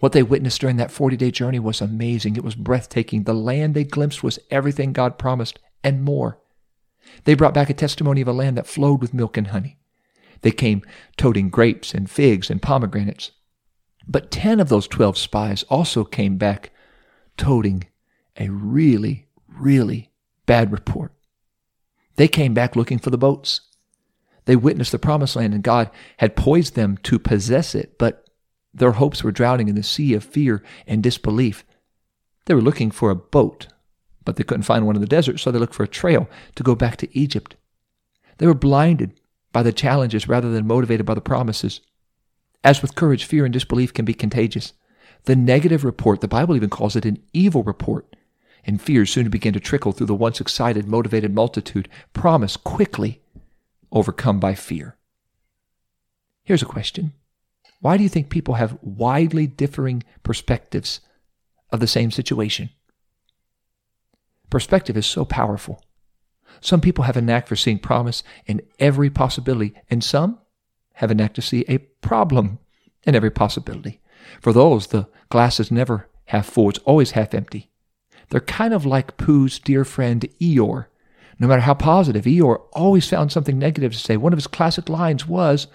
What 0.00 0.12
they 0.12 0.22
witnessed 0.22 0.60
during 0.60 0.76
that 0.76 0.90
40 0.90 1.16
day 1.16 1.30
journey 1.30 1.58
was 1.58 1.80
amazing. 1.80 2.36
It 2.36 2.44
was 2.44 2.54
breathtaking. 2.54 3.24
The 3.24 3.34
land 3.34 3.74
they 3.74 3.84
glimpsed 3.84 4.22
was 4.22 4.38
everything 4.50 4.92
God 4.92 5.18
promised 5.18 5.58
and 5.82 6.02
more. 6.02 6.38
They 7.24 7.34
brought 7.34 7.54
back 7.54 7.70
a 7.70 7.74
testimony 7.74 8.20
of 8.20 8.28
a 8.28 8.32
land 8.32 8.56
that 8.56 8.66
flowed 8.66 9.00
with 9.00 9.14
milk 9.14 9.36
and 9.36 9.48
honey. 9.48 9.78
They 10.42 10.50
came 10.50 10.82
toting 11.16 11.50
grapes 11.50 11.94
and 11.94 12.08
figs 12.08 12.50
and 12.50 12.62
pomegranates. 12.62 13.32
But 14.08 14.30
10 14.30 14.58
of 14.58 14.68
those 14.68 14.88
12 14.88 15.18
spies 15.18 15.64
also 15.64 16.02
came 16.04 16.38
back 16.38 16.70
toting 17.36 17.84
a 18.36 18.48
really, 18.48 19.26
really 19.46 20.10
bad 20.46 20.72
report. 20.72 21.12
They 22.16 22.28
came 22.28 22.54
back 22.54 22.74
looking 22.74 22.98
for 22.98 23.10
the 23.10 23.18
boats. 23.18 23.60
They 24.46 24.56
witnessed 24.56 24.92
the 24.92 24.98
promised 24.98 25.36
land 25.36 25.52
and 25.52 25.62
God 25.62 25.90
had 26.16 26.36
poised 26.36 26.74
them 26.74 26.96
to 27.02 27.18
possess 27.18 27.74
it, 27.74 27.98
but 27.98 28.28
their 28.72 28.92
hopes 28.92 29.22
were 29.22 29.30
drowning 29.30 29.68
in 29.68 29.74
the 29.74 29.82
sea 29.82 30.14
of 30.14 30.24
fear 30.24 30.62
and 30.86 31.02
disbelief. 31.02 31.64
They 32.46 32.54
were 32.54 32.62
looking 32.62 32.90
for 32.90 33.10
a 33.10 33.14
boat, 33.14 33.68
but 34.24 34.36
they 34.36 34.44
couldn't 34.44 34.62
find 34.62 34.86
one 34.86 34.96
in 34.96 35.02
the 35.02 35.06
desert, 35.06 35.38
so 35.38 35.50
they 35.50 35.58
looked 35.58 35.74
for 35.74 35.82
a 35.82 35.88
trail 35.88 36.28
to 36.54 36.62
go 36.62 36.74
back 36.74 36.96
to 36.98 37.18
Egypt. 37.18 37.56
They 38.38 38.46
were 38.46 38.54
blinded 38.54 39.20
by 39.52 39.62
the 39.62 39.72
challenges 39.72 40.28
rather 40.28 40.50
than 40.50 40.66
motivated 40.66 41.04
by 41.04 41.14
the 41.14 41.20
promises. 41.20 41.80
As 42.64 42.82
with 42.82 42.94
courage, 42.94 43.24
fear 43.24 43.44
and 43.44 43.52
disbelief 43.52 43.94
can 43.94 44.04
be 44.04 44.14
contagious. 44.14 44.72
The 45.24 45.36
negative 45.36 45.84
report, 45.84 46.20
the 46.20 46.28
Bible 46.28 46.56
even 46.56 46.70
calls 46.70 46.96
it 46.96 47.04
an 47.04 47.22
evil 47.32 47.62
report, 47.62 48.16
and 48.64 48.80
fear 48.80 49.06
soon 49.06 49.28
began 49.30 49.52
to 49.52 49.60
trickle 49.60 49.92
through 49.92 50.06
the 50.06 50.14
once 50.14 50.40
excited, 50.40 50.86
motivated 50.86 51.34
multitude, 51.34 51.88
promise 52.12 52.56
quickly 52.56 53.22
overcome 53.92 54.40
by 54.40 54.54
fear. 54.54 54.96
Here's 56.42 56.62
a 56.62 56.66
question 56.66 57.12
why 57.80 57.96
do 57.96 58.02
you 58.02 58.08
think 58.08 58.28
people 58.28 58.54
have 58.54 58.78
widely 58.82 59.46
differing 59.46 60.02
perspectives 60.22 61.00
of 61.70 61.80
the 61.80 61.86
same 61.86 62.10
situation? 62.10 62.70
Perspective 64.50 64.96
is 64.96 65.06
so 65.06 65.24
powerful. 65.24 65.82
Some 66.60 66.80
people 66.80 67.04
have 67.04 67.16
a 67.16 67.22
knack 67.22 67.46
for 67.46 67.54
seeing 67.54 67.78
promise 67.78 68.22
in 68.46 68.62
every 68.80 69.10
possibility, 69.10 69.74
and 69.90 70.02
some 70.02 70.38
have 70.98 71.12
a 71.12 71.14
knack 71.14 71.32
to 71.32 71.40
see 71.40 71.64
a 71.68 71.78
problem 71.78 72.58
in 73.04 73.14
every 73.14 73.30
possibility. 73.30 74.00
For 74.40 74.52
those, 74.52 74.88
the 74.88 75.06
glass 75.28 75.60
is 75.60 75.70
never 75.70 76.08
half 76.26 76.46
full, 76.46 76.70
it's 76.70 76.80
always 76.80 77.12
half 77.12 77.34
empty. 77.34 77.70
They're 78.30 78.40
kind 78.40 78.74
of 78.74 78.84
like 78.84 79.16
Pooh's 79.16 79.60
dear 79.60 79.84
friend 79.84 80.26
Eeyore. 80.40 80.86
No 81.38 81.46
matter 81.46 81.62
how 81.62 81.74
positive, 81.74 82.24
Eeyore 82.24 82.62
always 82.72 83.08
found 83.08 83.30
something 83.30 83.56
negative 83.58 83.92
to 83.92 83.98
say. 83.98 84.16
One 84.16 84.32
of 84.32 84.38
his 84.38 84.48
classic 84.48 84.88
lines 84.88 85.24
was, 85.26 85.68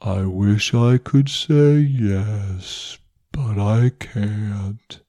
I 0.00 0.22
wish 0.22 0.72
I 0.72 0.98
could 0.98 1.28
say 1.28 1.78
yes, 1.78 2.98
but 3.32 3.58
I 3.58 3.90
can't. 3.98 5.00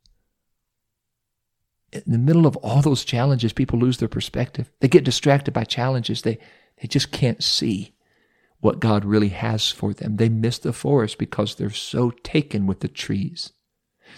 In 1.91 2.03
the 2.07 2.17
middle 2.17 2.47
of 2.47 2.55
all 2.57 2.81
those 2.81 3.05
challenges, 3.05 3.53
people 3.53 3.77
lose 3.77 3.99
their 3.99 4.07
perspective. 4.07 4.71
They 4.79 4.87
get 4.87 5.03
distracted 5.03 5.53
by 5.53 5.65
challenges. 5.65 6.23
They, 6.23 6.39
they 6.81 6.87
just 6.87 7.11
can't 7.11 7.43
see 7.43 7.92
what 8.63 8.79
God 8.79 9.03
really 9.03 9.29
has 9.29 9.69
for 9.71 9.93
them. 9.93 10.15
They 10.15 10.29
miss 10.29 10.57
the 10.57 10.71
forest 10.71 11.17
because 11.17 11.55
they're 11.55 11.69
so 11.69 12.11
taken 12.11 12.65
with 12.65 12.79
the 12.79 12.87
trees. 12.87 13.51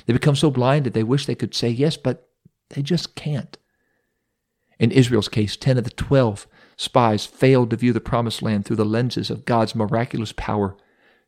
They 0.05 0.13
become 0.13 0.35
so 0.35 0.51
blinded 0.51 0.93
they 0.93 1.03
wish 1.03 1.25
they 1.25 1.33
could 1.33 1.55
say 1.55 1.69
yes, 1.69 1.97
but 1.97 2.29
they 2.69 2.83
just 2.83 3.15
can't. 3.15 3.57
In 4.77 4.91
Israel's 4.91 5.29
case, 5.29 5.57
10 5.57 5.79
of 5.79 5.83
the 5.83 5.89
12 5.89 6.47
spies 6.77 7.25
failed 7.25 7.71
to 7.71 7.75
view 7.75 7.91
the 7.91 7.99
promised 7.99 8.43
land 8.43 8.65
through 8.65 8.75
the 8.75 8.85
lenses 8.85 9.31
of 9.31 9.45
God's 9.45 9.73
miraculous 9.73 10.33
power 10.33 10.77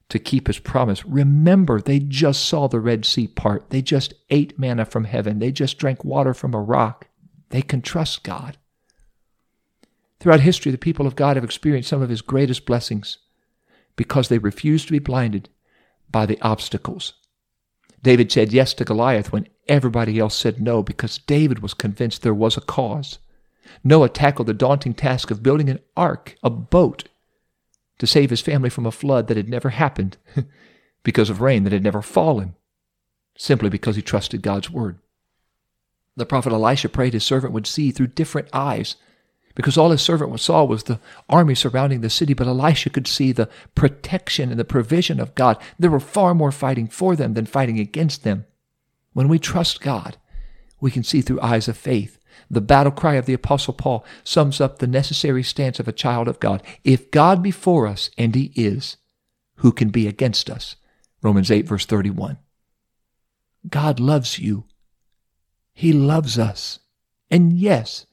to 0.09 0.19
keep 0.19 0.45
his 0.45 0.59
promise. 0.59 1.03
Remember, 1.03 1.81
they 1.81 1.99
just 1.99 2.45
saw 2.45 2.67
the 2.67 2.79
Red 2.79 3.03
Sea 3.03 3.27
part. 3.27 3.71
They 3.71 3.81
just 3.81 4.13
ate 4.29 4.59
manna 4.59 4.85
from 4.85 5.05
heaven. 5.05 5.39
They 5.39 5.51
just 5.51 5.79
drank 5.79 6.05
water 6.05 6.35
from 6.35 6.53
a 6.53 6.61
rock. 6.61 7.07
They 7.49 7.63
can 7.63 7.81
trust 7.81 8.23
God. 8.23 8.57
Throughout 10.19 10.39
history, 10.39 10.71
the 10.71 10.77
people 10.77 11.05
of 11.05 11.15
God 11.15 11.35
have 11.37 11.43
experienced 11.43 11.89
some 11.89 12.01
of 12.01 12.09
his 12.09 12.21
greatest 12.21 12.65
blessings 12.65 13.19
because 13.95 14.29
they 14.29 14.37
refused 14.37 14.87
to 14.87 14.91
be 14.91 14.99
blinded 14.99 15.49
by 16.09 16.25
the 16.25 16.39
obstacles. 16.41 17.13
David 18.01 18.31
said 18.31 18.53
yes 18.53 18.73
to 18.75 18.85
Goliath 18.85 19.31
when 19.31 19.47
everybody 19.67 20.19
else 20.19 20.35
said 20.35 20.61
no 20.61 20.81
because 20.81 21.17
David 21.17 21.59
was 21.59 21.73
convinced 21.73 22.21
there 22.21 22.33
was 22.33 22.57
a 22.57 22.61
cause. 22.61 23.19
Noah 23.83 24.09
tackled 24.09 24.47
the 24.47 24.53
daunting 24.53 24.93
task 24.93 25.29
of 25.29 25.43
building 25.43 25.69
an 25.69 25.79
ark, 25.95 26.35
a 26.43 26.49
boat, 26.49 27.09
to 27.99 28.07
save 28.07 28.29
his 28.29 28.41
family 28.41 28.69
from 28.69 28.85
a 28.85 28.91
flood 28.91 29.27
that 29.27 29.37
had 29.37 29.49
never 29.49 29.69
happened 29.69 30.17
because 31.03 31.29
of 31.29 31.41
rain 31.41 31.63
that 31.63 31.73
had 31.73 31.83
never 31.83 32.01
fallen, 32.01 32.55
simply 33.37 33.69
because 33.69 33.95
he 33.95 34.01
trusted 34.01 34.41
God's 34.41 34.69
word. 34.69 34.99
The 36.15 36.25
prophet 36.25 36.53
Elisha 36.53 36.89
prayed 36.89 37.13
his 37.13 37.23
servant 37.23 37.53
would 37.53 37.67
see 37.67 37.91
through 37.91 38.07
different 38.07 38.49
eyes 38.53 38.95
because 39.57 39.75
all 39.75 39.89
his 39.89 40.03
servant 40.03 40.39
saw 40.39 40.63
was 40.63 40.83
the 40.83 40.99
army 41.27 41.55
surrounding 41.55 42.01
the 42.01 42.11
city, 42.11 42.35
but 42.35 42.45
Elisha 42.45 42.91
could 42.91 43.07
see 43.07 43.31
the 43.31 43.49
protection 43.73 44.51
and 44.51 44.59
the 44.59 44.63
provision 44.63 45.19
of 45.19 45.33
God. 45.33 45.57
There 45.79 45.89
were 45.89 45.99
far 45.99 46.35
more 46.35 46.51
fighting 46.51 46.87
for 46.87 47.15
them 47.15 47.33
than 47.33 47.47
fighting 47.47 47.79
against 47.79 48.23
them. 48.23 48.45
When 49.13 49.27
we 49.27 49.39
trust 49.39 49.81
God, 49.81 50.17
we 50.79 50.91
can 50.91 51.01
see 51.01 51.21
through 51.21 51.41
eyes 51.41 51.67
of 51.67 51.75
faith 51.75 52.19
the 52.51 52.61
battle 52.61 52.91
cry 52.91 53.15
of 53.15 53.25
the 53.25 53.33
Apostle 53.33 53.73
Paul 53.73 54.05
sums 54.23 54.61
up 54.61 54.77
the 54.77 54.85
necessary 54.85 55.41
stance 55.41 55.79
of 55.79 55.87
a 55.87 55.91
child 55.91 56.27
of 56.27 56.39
God. 56.39 56.61
If 56.83 57.09
God 57.09 57.41
be 57.41 57.49
for 57.49 57.87
us, 57.87 58.11
and 58.15 58.35
He 58.35 58.51
is, 58.53 58.97
who 59.55 59.71
can 59.71 59.89
be 59.89 60.07
against 60.07 60.51
us? 60.51 60.75
Romans 61.23 61.49
8, 61.49 61.67
verse 61.67 61.87
31. 61.87 62.37
God 63.67 63.99
loves 63.99 64.37
you. 64.37 64.65
He 65.73 65.91
loves 65.93 66.37
us. 66.37 66.77
And 67.31 67.53
yes, 67.53 68.05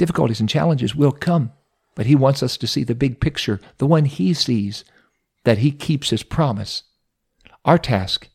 difficulties 0.00 0.40
and 0.40 0.48
challenges 0.48 0.94
will 0.94 1.12
come, 1.12 1.52
but 1.94 2.06
He 2.06 2.16
wants 2.16 2.42
us 2.42 2.56
to 2.56 2.66
see 2.66 2.84
the 2.84 2.94
big 2.94 3.20
picture, 3.20 3.60
the 3.76 3.86
one 3.86 4.06
He 4.06 4.32
sees, 4.32 4.82
that 5.44 5.58
He 5.58 5.70
keeps 5.70 6.08
His 6.08 6.22
promise. 6.22 6.84
Our 7.66 7.76
task 7.76 8.30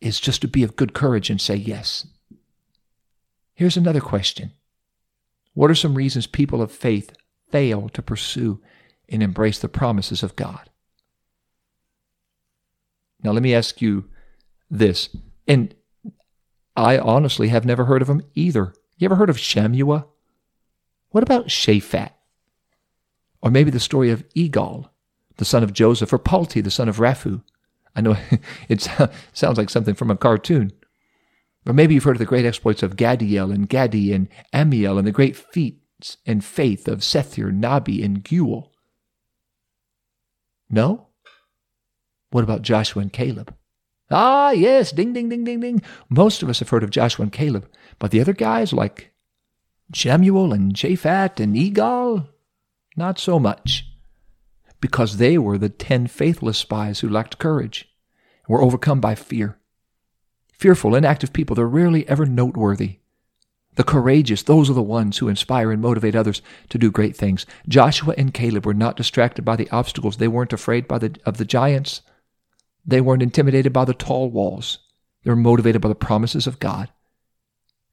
is 0.00 0.20
just 0.20 0.40
to 0.42 0.48
be 0.48 0.62
of 0.62 0.76
good 0.76 0.94
courage 0.94 1.28
and 1.28 1.40
say 1.40 1.56
yes. 1.56 2.06
Here's 3.54 3.76
another 3.76 4.00
question 4.00 4.52
what 5.54 5.72
are 5.72 5.74
some 5.74 5.96
reasons 5.96 6.28
people 6.28 6.62
of 6.62 6.70
faith 6.70 7.12
fail 7.50 7.88
to 7.90 8.00
pursue 8.00 8.60
and 9.08 9.24
embrace 9.24 9.58
the 9.58 9.68
promises 9.68 10.22
of 10.22 10.36
God? 10.36 10.70
Now, 13.24 13.32
let 13.32 13.42
me 13.42 13.54
ask 13.54 13.82
you 13.82 14.04
this, 14.70 15.08
and 15.48 15.74
I 16.76 16.96
honestly 16.96 17.48
have 17.48 17.66
never 17.66 17.86
heard 17.86 18.02
of 18.02 18.08
him 18.08 18.22
either. 18.36 18.72
You 18.98 19.06
ever 19.06 19.16
heard 19.16 19.30
of 19.30 19.36
Shammua? 19.36 20.06
What 21.12 21.22
about 21.22 21.46
Shaphat? 21.46 22.10
Or 23.42 23.50
maybe 23.50 23.70
the 23.70 23.80
story 23.80 24.10
of 24.10 24.28
Igal, 24.30 24.88
the 25.36 25.44
son 25.44 25.62
of 25.62 25.72
Joseph, 25.72 26.12
or 26.12 26.18
Palti, 26.18 26.60
the 26.60 26.70
son 26.70 26.88
of 26.88 26.96
Raphu. 26.96 27.42
I 27.94 28.00
know 28.00 28.16
it 28.68 28.88
sounds 29.32 29.58
like 29.58 29.70
something 29.70 29.94
from 29.94 30.10
a 30.10 30.16
cartoon. 30.16 30.72
Or 31.66 31.72
maybe 31.72 31.94
you've 31.94 32.04
heard 32.04 32.16
of 32.16 32.20
the 32.20 32.24
great 32.24 32.46
exploits 32.46 32.82
of 32.82 32.96
Gaddiel 32.96 33.54
and 33.54 33.68
Gaddi 33.68 34.12
and 34.12 34.28
Ammiel 34.52 34.98
and 34.98 35.06
the 35.06 35.12
great 35.12 35.36
feats 35.36 36.16
and 36.26 36.44
faith 36.44 36.88
of 36.88 37.00
Sethur, 37.00 37.52
Nahbi, 37.52 38.04
and 38.04 38.24
Geuel. 38.24 38.70
No? 40.68 41.08
What 42.30 42.42
about 42.42 42.62
Joshua 42.62 43.02
and 43.02 43.12
Caleb? 43.12 43.54
Ah, 44.10 44.50
yes, 44.50 44.92
ding, 44.92 45.12
ding, 45.12 45.28
ding, 45.28 45.44
ding, 45.44 45.60
ding. 45.60 45.82
Most 46.08 46.42
of 46.42 46.48
us 46.48 46.58
have 46.58 46.70
heard 46.70 46.82
of 46.82 46.90
Joshua 46.90 47.24
and 47.24 47.32
Caleb, 47.32 47.68
but 47.98 48.10
the 48.10 48.20
other 48.20 48.32
guys 48.32 48.72
like 48.72 49.11
Shemuel 49.92 50.52
and 50.52 50.74
Japhat 50.74 51.40
and 51.40 51.54
Igal? 51.54 52.28
not 52.96 53.18
so 53.18 53.38
much, 53.38 53.86
because 54.80 55.16
they 55.16 55.38
were 55.38 55.58
the 55.58 55.68
ten 55.68 56.06
faithless 56.06 56.58
spies 56.58 57.00
who 57.00 57.08
lacked 57.08 57.38
courage 57.38 57.88
and 58.46 58.52
were 58.52 58.62
overcome 58.62 59.00
by 59.00 59.14
fear. 59.14 59.58
Fearful, 60.52 60.94
inactive 60.94 61.32
people, 61.32 61.56
they're 61.56 61.66
rarely 61.66 62.08
ever 62.08 62.26
noteworthy. 62.26 62.98
The 63.74 63.84
courageous, 63.84 64.42
those 64.42 64.68
are 64.68 64.74
the 64.74 64.82
ones 64.82 65.18
who 65.18 65.28
inspire 65.28 65.72
and 65.72 65.80
motivate 65.80 66.14
others 66.14 66.42
to 66.68 66.76
do 66.76 66.90
great 66.90 67.16
things. 67.16 67.46
Joshua 67.66 68.14
and 68.18 68.34
Caleb 68.34 68.66
were 68.66 68.74
not 68.74 68.96
distracted 68.96 69.44
by 69.44 69.56
the 69.56 69.70
obstacles. 69.70 70.18
They 70.18 70.28
weren't 70.28 70.52
afraid 70.52 70.86
by 70.86 70.98
the, 70.98 71.16
of 71.24 71.38
the 71.38 71.46
giants. 71.46 72.02
They 72.84 73.00
weren't 73.00 73.22
intimidated 73.22 73.72
by 73.72 73.86
the 73.86 73.94
tall 73.94 74.30
walls. 74.30 74.78
They 75.24 75.30
were 75.30 75.36
motivated 75.36 75.80
by 75.80 75.88
the 75.88 75.94
promises 75.94 76.46
of 76.46 76.58
God. 76.58 76.90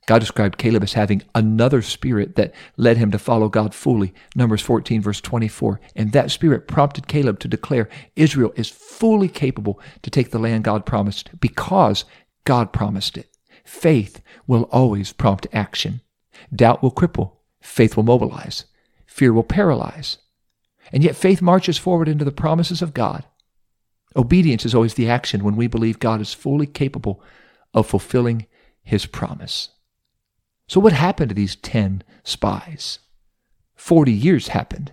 God 0.09 0.21
described 0.21 0.57
Caleb 0.57 0.81
as 0.81 0.93
having 0.93 1.21
another 1.35 1.83
spirit 1.83 2.35
that 2.35 2.55
led 2.77 2.97
him 2.97 3.11
to 3.11 3.19
follow 3.19 3.47
God 3.47 3.75
fully. 3.75 4.11
Numbers 4.35 4.59
14, 4.59 5.03
verse 5.03 5.21
24. 5.21 5.79
And 5.95 6.13
that 6.13 6.31
spirit 6.31 6.67
prompted 6.67 7.07
Caleb 7.07 7.37
to 7.41 7.47
declare 7.47 7.87
Israel 8.15 8.51
is 8.55 8.69
fully 8.69 9.27
capable 9.27 9.79
to 10.01 10.09
take 10.09 10.31
the 10.31 10.39
land 10.39 10.63
God 10.63 10.83
promised 10.83 11.39
because 11.39 12.05
God 12.43 12.73
promised 12.73 13.19
it. 13.19 13.37
Faith 13.63 14.23
will 14.47 14.63
always 14.71 15.13
prompt 15.13 15.45
action. 15.53 16.01
Doubt 16.51 16.81
will 16.81 16.91
cripple. 16.91 17.33
Faith 17.61 17.95
will 17.95 18.01
mobilize. 18.01 18.65
Fear 19.05 19.33
will 19.33 19.43
paralyze. 19.43 20.17
And 20.91 21.03
yet 21.03 21.17
faith 21.17 21.39
marches 21.39 21.77
forward 21.77 22.07
into 22.07 22.25
the 22.25 22.31
promises 22.31 22.81
of 22.81 22.95
God. 22.95 23.25
Obedience 24.15 24.65
is 24.65 24.73
always 24.73 24.95
the 24.95 25.07
action 25.07 25.43
when 25.43 25.55
we 25.55 25.67
believe 25.67 25.99
God 25.99 26.19
is 26.19 26.33
fully 26.33 26.65
capable 26.65 27.21
of 27.75 27.85
fulfilling 27.85 28.47
his 28.81 29.05
promise. 29.05 29.69
So 30.69 30.79
what 30.79 30.93
happened 30.93 31.29
to 31.29 31.35
these 31.35 31.55
10 31.55 32.03
spies? 32.23 32.99
40 33.75 34.11
years 34.11 34.49
happened. 34.49 34.91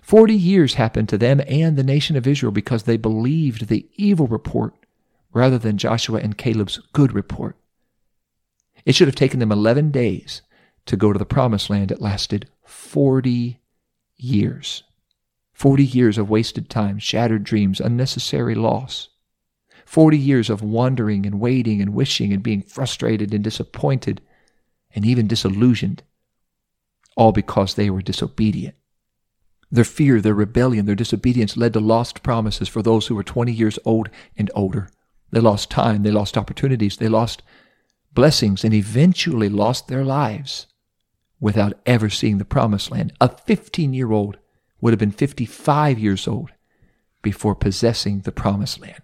40 0.00 0.32
years 0.32 0.74
happened 0.74 1.10
to 1.10 1.18
them 1.18 1.42
and 1.46 1.76
the 1.76 1.84
nation 1.84 2.16
of 2.16 2.26
Israel 2.26 2.50
because 2.50 2.84
they 2.84 2.96
believed 2.96 3.68
the 3.68 3.86
evil 3.96 4.26
report 4.26 4.72
rather 5.34 5.58
than 5.58 5.76
Joshua 5.76 6.20
and 6.20 6.38
Caleb's 6.38 6.78
good 6.94 7.12
report. 7.12 7.56
It 8.86 8.94
should 8.94 9.06
have 9.06 9.14
taken 9.14 9.38
them 9.38 9.52
11 9.52 9.90
days 9.90 10.40
to 10.86 10.96
go 10.96 11.12
to 11.12 11.18
the 11.18 11.26
promised 11.26 11.68
land. 11.68 11.92
It 11.92 12.00
lasted 12.00 12.48
40 12.64 13.60
years. 14.16 14.82
40 15.52 15.84
years 15.84 16.16
of 16.16 16.30
wasted 16.30 16.70
time, 16.70 16.98
shattered 16.98 17.44
dreams, 17.44 17.80
unnecessary 17.80 18.54
loss. 18.54 19.10
40 19.84 20.16
years 20.16 20.48
of 20.48 20.62
wandering 20.62 21.26
and 21.26 21.38
waiting 21.38 21.82
and 21.82 21.92
wishing 21.92 22.32
and 22.32 22.42
being 22.42 22.62
frustrated 22.62 23.34
and 23.34 23.44
disappointed 23.44 24.22
and 24.98 25.06
even 25.06 25.28
disillusioned, 25.28 26.02
all 27.16 27.30
because 27.30 27.74
they 27.76 27.88
were 27.88 28.02
disobedient. 28.02 28.74
Their 29.70 29.84
fear, 29.84 30.20
their 30.20 30.34
rebellion, 30.34 30.86
their 30.86 30.96
disobedience 30.96 31.56
led 31.56 31.74
to 31.74 31.78
lost 31.78 32.24
promises 32.24 32.68
for 32.68 32.82
those 32.82 33.06
who 33.06 33.14
were 33.14 33.22
20 33.22 33.52
years 33.52 33.78
old 33.84 34.08
and 34.36 34.50
older. 34.56 34.90
They 35.30 35.38
lost 35.38 35.70
time, 35.70 36.02
they 36.02 36.10
lost 36.10 36.36
opportunities, 36.36 36.96
they 36.96 37.06
lost 37.06 37.44
blessings, 38.12 38.64
and 38.64 38.74
eventually 38.74 39.48
lost 39.48 39.86
their 39.86 40.04
lives 40.04 40.66
without 41.38 41.74
ever 41.86 42.10
seeing 42.10 42.38
the 42.38 42.44
promised 42.44 42.90
land. 42.90 43.12
A 43.20 43.28
15 43.28 43.94
year 43.94 44.10
old 44.10 44.36
would 44.80 44.92
have 44.92 44.98
been 44.98 45.12
55 45.12 45.96
years 46.00 46.26
old 46.26 46.50
before 47.22 47.54
possessing 47.54 48.22
the 48.22 48.32
promised 48.32 48.80
land. 48.80 49.02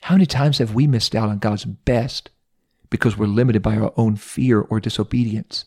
How 0.00 0.14
many 0.14 0.24
times 0.24 0.56
have 0.56 0.72
we 0.72 0.86
missed 0.86 1.14
out 1.14 1.28
on 1.28 1.36
God's 1.36 1.66
best 1.66 2.30
because 2.90 3.16
we're 3.16 3.26
limited 3.26 3.62
by 3.62 3.76
our 3.76 3.92
own 3.96 4.16
fear 4.16 4.60
or 4.60 4.80
disobedience? 4.80 5.64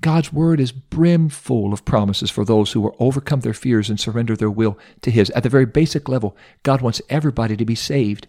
God's 0.00 0.32
word 0.32 0.60
is 0.60 0.72
brimful 0.72 1.72
of 1.72 1.84
promises 1.84 2.30
for 2.30 2.44
those 2.44 2.72
who 2.72 2.80
will 2.80 2.96
overcome 2.98 3.40
their 3.40 3.54
fears 3.54 3.90
and 3.90 4.00
surrender 4.00 4.34
their 4.34 4.50
will 4.50 4.78
to 5.02 5.10
His. 5.10 5.30
At 5.30 5.42
the 5.42 5.48
very 5.48 5.66
basic 5.66 6.08
level, 6.08 6.36
God 6.62 6.80
wants 6.80 7.02
everybody 7.08 7.56
to 7.56 7.64
be 7.64 7.74
saved. 7.74 8.28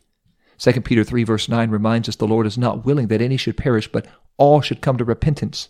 2 0.58 0.82
Peter 0.82 1.04
3 1.04 1.24
verse 1.24 1.50
9 1.50 1.70
reminds 1.70 2.08
us 2.08 2.16
the 2.16 2.28
Lord 2.28 2.46
is 2.46 2.58
not 2.58 2.86
willing 2.86 3.08
that 3.08 3.22
any 3.22 3.38
should 3.38 3.58
perish, 3.58 3.92
but 3.92 4.08
all 4.38 4.62
should 4.62 4.82
come 4.82 4.98
to 4.98 5.06
repentance. 5.06 5.70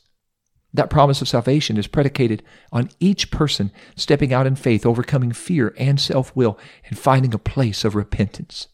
That 0.74 0.90
promise 0.90 1.22
of 1.22 1.30
salvation 1.30 1.78
is 1.78 1.88
predicated 1.88 2.44
on 2.72 2.90
each 3.00 3.32
person 3.32 3.72
stepping 3.96 4.34
out 4.34 4.46
in 4.46 4.56
faith, 4.56 4.86
overcoming 4.86 5.32
fear 5.32 5.74
and 5.78 6.00
self 6.00 6.36
will, 6.36 6.60
and 6.86 6.98
finding 6.98 7.34
a 7.34 7.40
place 7.40 7.86
of 7.86 7.96
repentance. 7.96 8.68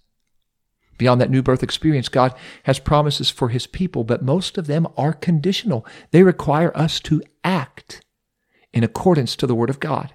Beyond 1.02 1.20
that 1.20 1.32
new 1.32 1.42
birth 1.42 1.64
experience, 1.64 2.10
God 2.10 2.36
has 2.66 2.78
promises 2.78 3.32
for 3.32 3.50
His 3.50 3.66
people, 3.66 4.04
but 4.04 4.22
most 4.22 4.56
of 4.60 4.68
them 4.68 4.88
are 4.96 5.14
conditional. 5.14 5.84
They 6.12 6.22
require 6.22 6.72
us 6.78 7.00
to 7.00 7.24
act 7.44 8.06
in 8.72 8.84
accordance 8.84 9.36
to 9.38 9.48
the 9.48 9.56
Word 9.56 9.72
of 9.72 9.80
God. 9.80 10.14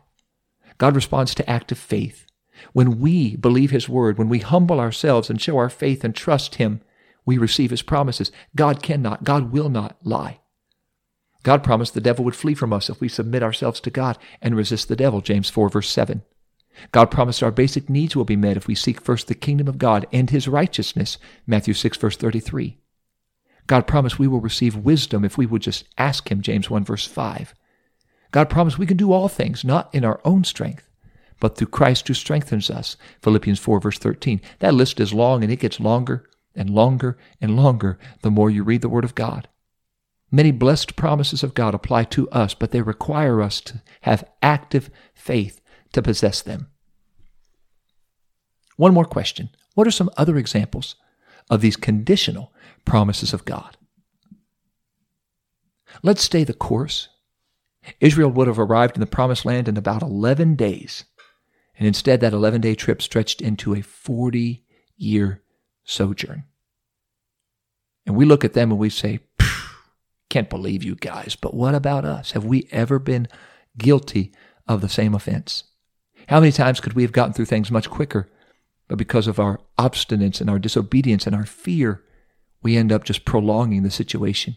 God 0.78 0.94
responds 0.94 1.34
to 1.34 1.50
active 1.50 1.76
faith. 1.76 2.24
When 2.72 3.00
we 3.00 3.34
believe 3.34 3.72
His 3.72 3.88
Word, 3.88 4.16
when 4.16 4.28
we 4.28 4.38
humble 4.38 4.78
ourselves 4.78 5.28
and 5.28 5.42
show 5.42 5.58
our 5.58 5.68
faith 5.68 6.04
and 6.04 6.14
trust 6.14 6.54
Him, 6.54 6.80
we 7.24 7.36
receive 7.36 7.70
His 7.72 7.82
promises. 7.82 8.30
God 8.54 8.80
cannot, 8.80 9.24
God 9.24 9.50
will 9.50 9.68
not 9.68 9.96
lie. 10.04 10.38
God 11.42 11.64
promised 11.64 11.94
the 11.94 12.00
devil 12.00 12.24
would 12.24 12.36
flee 12.36 12.54
from 12.54 12.72
us 12.72 12.88
if 12.88 13.00
we 13.00 13.08
submit 13.08 13.42
ourselves 13.42 13.80
to 13.80 13.90
God 13.90 14.18
and 14.40 14.54
resist 14.54 14.86
the 14.86 14.94
devil, 14.94 15.20
James 15.20 15.50
4, 15.50 15.68
verse 15.68 15.90
7. 15.90 16.22
God 16.92 17.10
promised 17.10 17.42
our 17.42 17.50
basic 17.50 17.88
needs 17.88 18.14
will 18.14 18.24
be 18.24 18.36
met 18.36 18.56
if 18.56 18.66
we 18.66 18.74
seek 18.74 19.00
first 19.00 19.28
the 19.28 19.34
kingdom 19.34 19.68
of 19.68 19.78
God 19.78 20.06
and 20.12 20.30
his 20.30 20.48
righteousness, 20.48 21.18
Matthew 21.46 21.74
6, 21.74 21.96
verse 21.96 22.16
33. 22.16 22.78
God 23.66 23.86
promised 23.86 24.18
we 24.18 24.28
will 24.28 24.40
receive 24.40 24.76
wisdom 24.76 25.24
if 25.24 25.36
we 25.36 25.46
would 25.46 25.62
just 25.62 25.84
ask 25.98 26.30
him, 26.30 26.40
James 26.40 26.70
1, 26.70 26.84
verse 26.84 27.06
5. 27.06 27.54
God 28.30 28.50
promised 28.50 28.78
we 28.78 28.86
can 28.86 28.96
do 28.96 29.12
all 29.12 29.28
things, 29.28 29.64
not 29.64 29.92
in 29.94 30.04
our 30.04 30.20
own 30.24 30.44
strength, 30.44 30.88
but 31.40 31.56
through 31.56 31.68
Christ 31.68 32.06
who 32.08 32.14
strengthens 32.14 32.70
us, 32.70 32.96
Philippians 33.22 33.58
4, 33.58 33.80
verse 33.80 33.98
13. 33.98 34.40
That 34.60 34.74
list 34.74 35.00
is 35.00 35.12
long 35.12 35.42
and 35.42 35.52
it 35.52 35.60
gets 35.60 35.80
longer 35.80 36.28
and 36.54 36.70
longer 36.70 37.18
and 37.40 37.56
longer 37.56 37.98
the 38.22 38.30
more 38.30 38.50
you 38.50 38.62
read 38.62 38.82
the 38.82 38.88
Word 38.88 39.04
of 39.04 39.14
God. 39.14 39.48
Many 40.30 40.50
blessed 40.50 40.96
promises 40.96 41.42
of 41.42 41.54
God 41.54 41.74
apply 41.74 42.04
to 42.04 42.28
us, 42.30 42.54
but 42.54 42.72
they 42.72 42.82
require 42.82 43.40
us 43.40 43.60
to 43.62 43.82
have 44.02 44.28
active 44.42 44.90
faith 45.14 45.60
to 45.96 46.02
possess 46.02 46.42
them. 46.42 46.68
One 48.76 48.92
more 48.92 49.06
question. 49.06 49.48
What 49.74 49.86
are 49.86 49.92
some 49.92 50.10
other 50.16 50.36
examples 50.36 50.94
of 51.48 51.62
these 51.62 51.76
conditional 51.76 52.52
promises 52.84 53.32
of 53.32 53.46
God? 53.46 53.78
Let's 56.02 56.22
stay 56.22 56.44
the 56.44 56.52
course. 56.52 57.08
Israel 57.98 58.30
would 58.30 58.46
have 58.46 58.58
arrived 58.58 58.96
in 58.96 59.00
the 59.00 59.06
promised 59.06 59.46
land 59.46 59.68
in 59.68 59.78
about 59.78 60.02
11 60.02 60.54
days, 60.56 61.04
and 61.78 61.86
instead 61.88 62.20
that 62.20 62.34
11 62.34 62.60
day 62.60 62.74
trip 62.74 63.00
stretched 63.00 63.40
into 63.40 63.74
a 63.74 63.80
40 63.80 64.62
year 64.98 65.42
sojourn. 65.84 66.44
And 68.04 68.14
we 68.14 68.26
look 68.26 68.44
at 68.44 68.52
them 68.52 68.70
and 68.70 68.78
we 68.78 68.90
say, 68.90 69.20
can't 70.28 70.50
believe 70.50 70.84
you 70.84 70.94
guys, 70.94 71.36
but 71.36 71.54
what 71.54 71.74
about 71.74 72.04
us? 72.04 72.32
Have 72.32 72.44
we 72.44 72.68
ever 72.70 72.98
been 72.98 73.28
guilty 73.78 74.32
of 74.68 74.82
the 74.82 74.88
same 74.90 75.14
offense? 75.14 75.64
How 76.28 76.40
many 76.40 76.52
times 76.52 76.80
could 76.80 76.94
we 76.94 77.02
have 77.02 77.12
gotten 77.12 77.32
through 77.32 77.44
things 77.46 77.70
much 77.70 77.88
quicker, 77.88 78.28
but 78.88 78.98
because 78.98 79.26
of 79.26 79.38
our 79.38 79.60
obstinance 79.78 80.40
and 80.40 80.50
our 80.50 80.58
disobedience 80.58 81.26
and 81.26 81.36
our 81.36 81.46
fear, 81.46 82.02
we 82.62 82.76
end 82.76 82.92
up 82.92 83.04
just 83.04 83.24
prolonging 83.24 83.82
the 83.82 83.90
situation? 83.90 84.56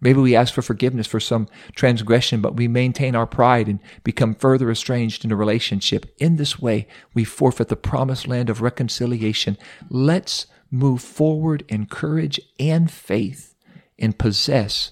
Maybe 0.00 0.20
we 0.20 0.34
ask 0.34 0.52
for 0.52 0.62
forgiveness 0.62 1.06
for 1.06 1.20
some 1.20 1.48
transgression, 1.76 2.40
but 2.40 2.56
we 2.56 2.66
maintain 2.66 3.14
our 3.14 3.26
pride 3.26 3.68
and 3.68 3.78
become 4.02 4.34
further 4.34 4.68
estranged 4.68 5.24
in 5.24 5.30
a 5.30 5.36
relationship. 5.36 6.12
In 6.18 6.36
this 6.36 6.58
way, 6.58 6.88
we 7.14 7.22
forfeit 7.22 7.68
the 7.68 7.76
promised 7.76 8.26
land 8.26 8.50
of 8.50 8.60
reconciliation. 8.60 9.56
Let's 9.88 10.46
move 10.72 11.02
forward 11.02 11.64
in 11.68 11.86
courage 11.86 12.40
and 12.58 12.90
faith 12.90 13.54
and 13.96 14.18
possess 14.18 14.90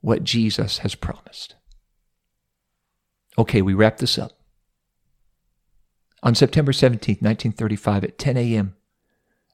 what 0.00 0.24
Jesus 0.24 0.78
has 0.78 0.94
promised. 0.94 1.54
Okay, 3.36 3.60
we 3.60 3.74
wrap 3.74 3.98
this 3.98 4.18
up. 4.18 4.35
On 6.26 6.34
September 6.34 6.72
17, 6.72 7.18
1935, 7.20 8.02
at 8.02 8.18
10 8.18 8.36
a.m., 8.36 8.74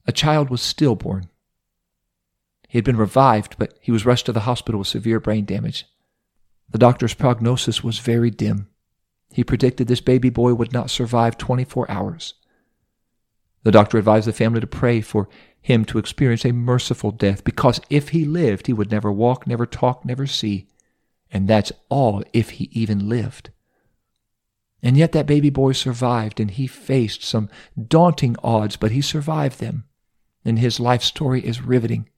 a 0.07 0.11
child 0.11 0.49
was 0.49 0.63
stillborn. 0.63 1.29
He 2.67 2.79
had 2.79 2.85
been 2.85 2.97
revived, 2.97 3.57
but 3.59 3.77
he 3.83 3.93
was 3.93 4.07
rushed 4.07 4.25
to 4.25 4.33
the 4.33 4.49
hospital 4.49 4.79
with 4.79 4.89
severe 4.89 5.21
brain 5.21 5.45
damage. 5.45 5.85
The 6.71 6.79
doctor's 6.79 7.13
prognosis 7.13 7.85
was 7.85 7.99
very 7.99 8.31
dim. 8.31 8.69
He 9.35 9.45
predicted 9.45 9.87
this 9.87 10.01
baby 10.01 10.31
boy 10.31 10.55
would 10.55 10.73
not 10.73 10.89
survive 10.89 11.37
24 11.37 11.91
hours. 11.91 12.33
The 13.65 13.71
doctor 13.71 13.99
advised 13.99 14.27
the 14.27 14.33
family 14.33 14.61
to 14.61 14.67
pray 14.67 15.03
for 15.03 15.29
him 15.61 15.85
to 15.85 15.99
experience 15.99 16.47
a 16.47 16.53
merciful 16.53 17.11
death, 17.11 17.45
because 17.45 17.83
if 17.91 18.09
he 18.09 18.25
lived, 18.25 18.67
he 18.67 18.73
would 18.73 18.91
never 18.91 19.13
walk, 19.13 19.47
never 19.47 19.67
talk, 19.67 20.07
never 20.07 20.27
see. 20.27 20.69
And 21.31 21.47
that's 21.47 21.71
all 21.91 22.25
if 22.33 22.53
he 22.53 22.71
even 22.73 23.11
lived. 23.11 23.51
And 24.83 24.97
yet 24.97 25.13
that 25.13 25.27
baby 25.27 25.51
boy 25.51 25.73
survived, 25.73 26.41
and 26.41 26.51
he 26.51 26.67
faced 26.67 27.23
some 27.23 27.49
daunting 27.89 28.37
odds, 28.43 28.77
but 28.77 28.91
he 28.91 29.01
survived 29.01 29.61
them. 29.61 29.85
And 30.45 30.59
his 30.59 30.81
life 30.81 31.03
story 31.03 31.41
is 31.41 31.63
riveting. 31.63 32.09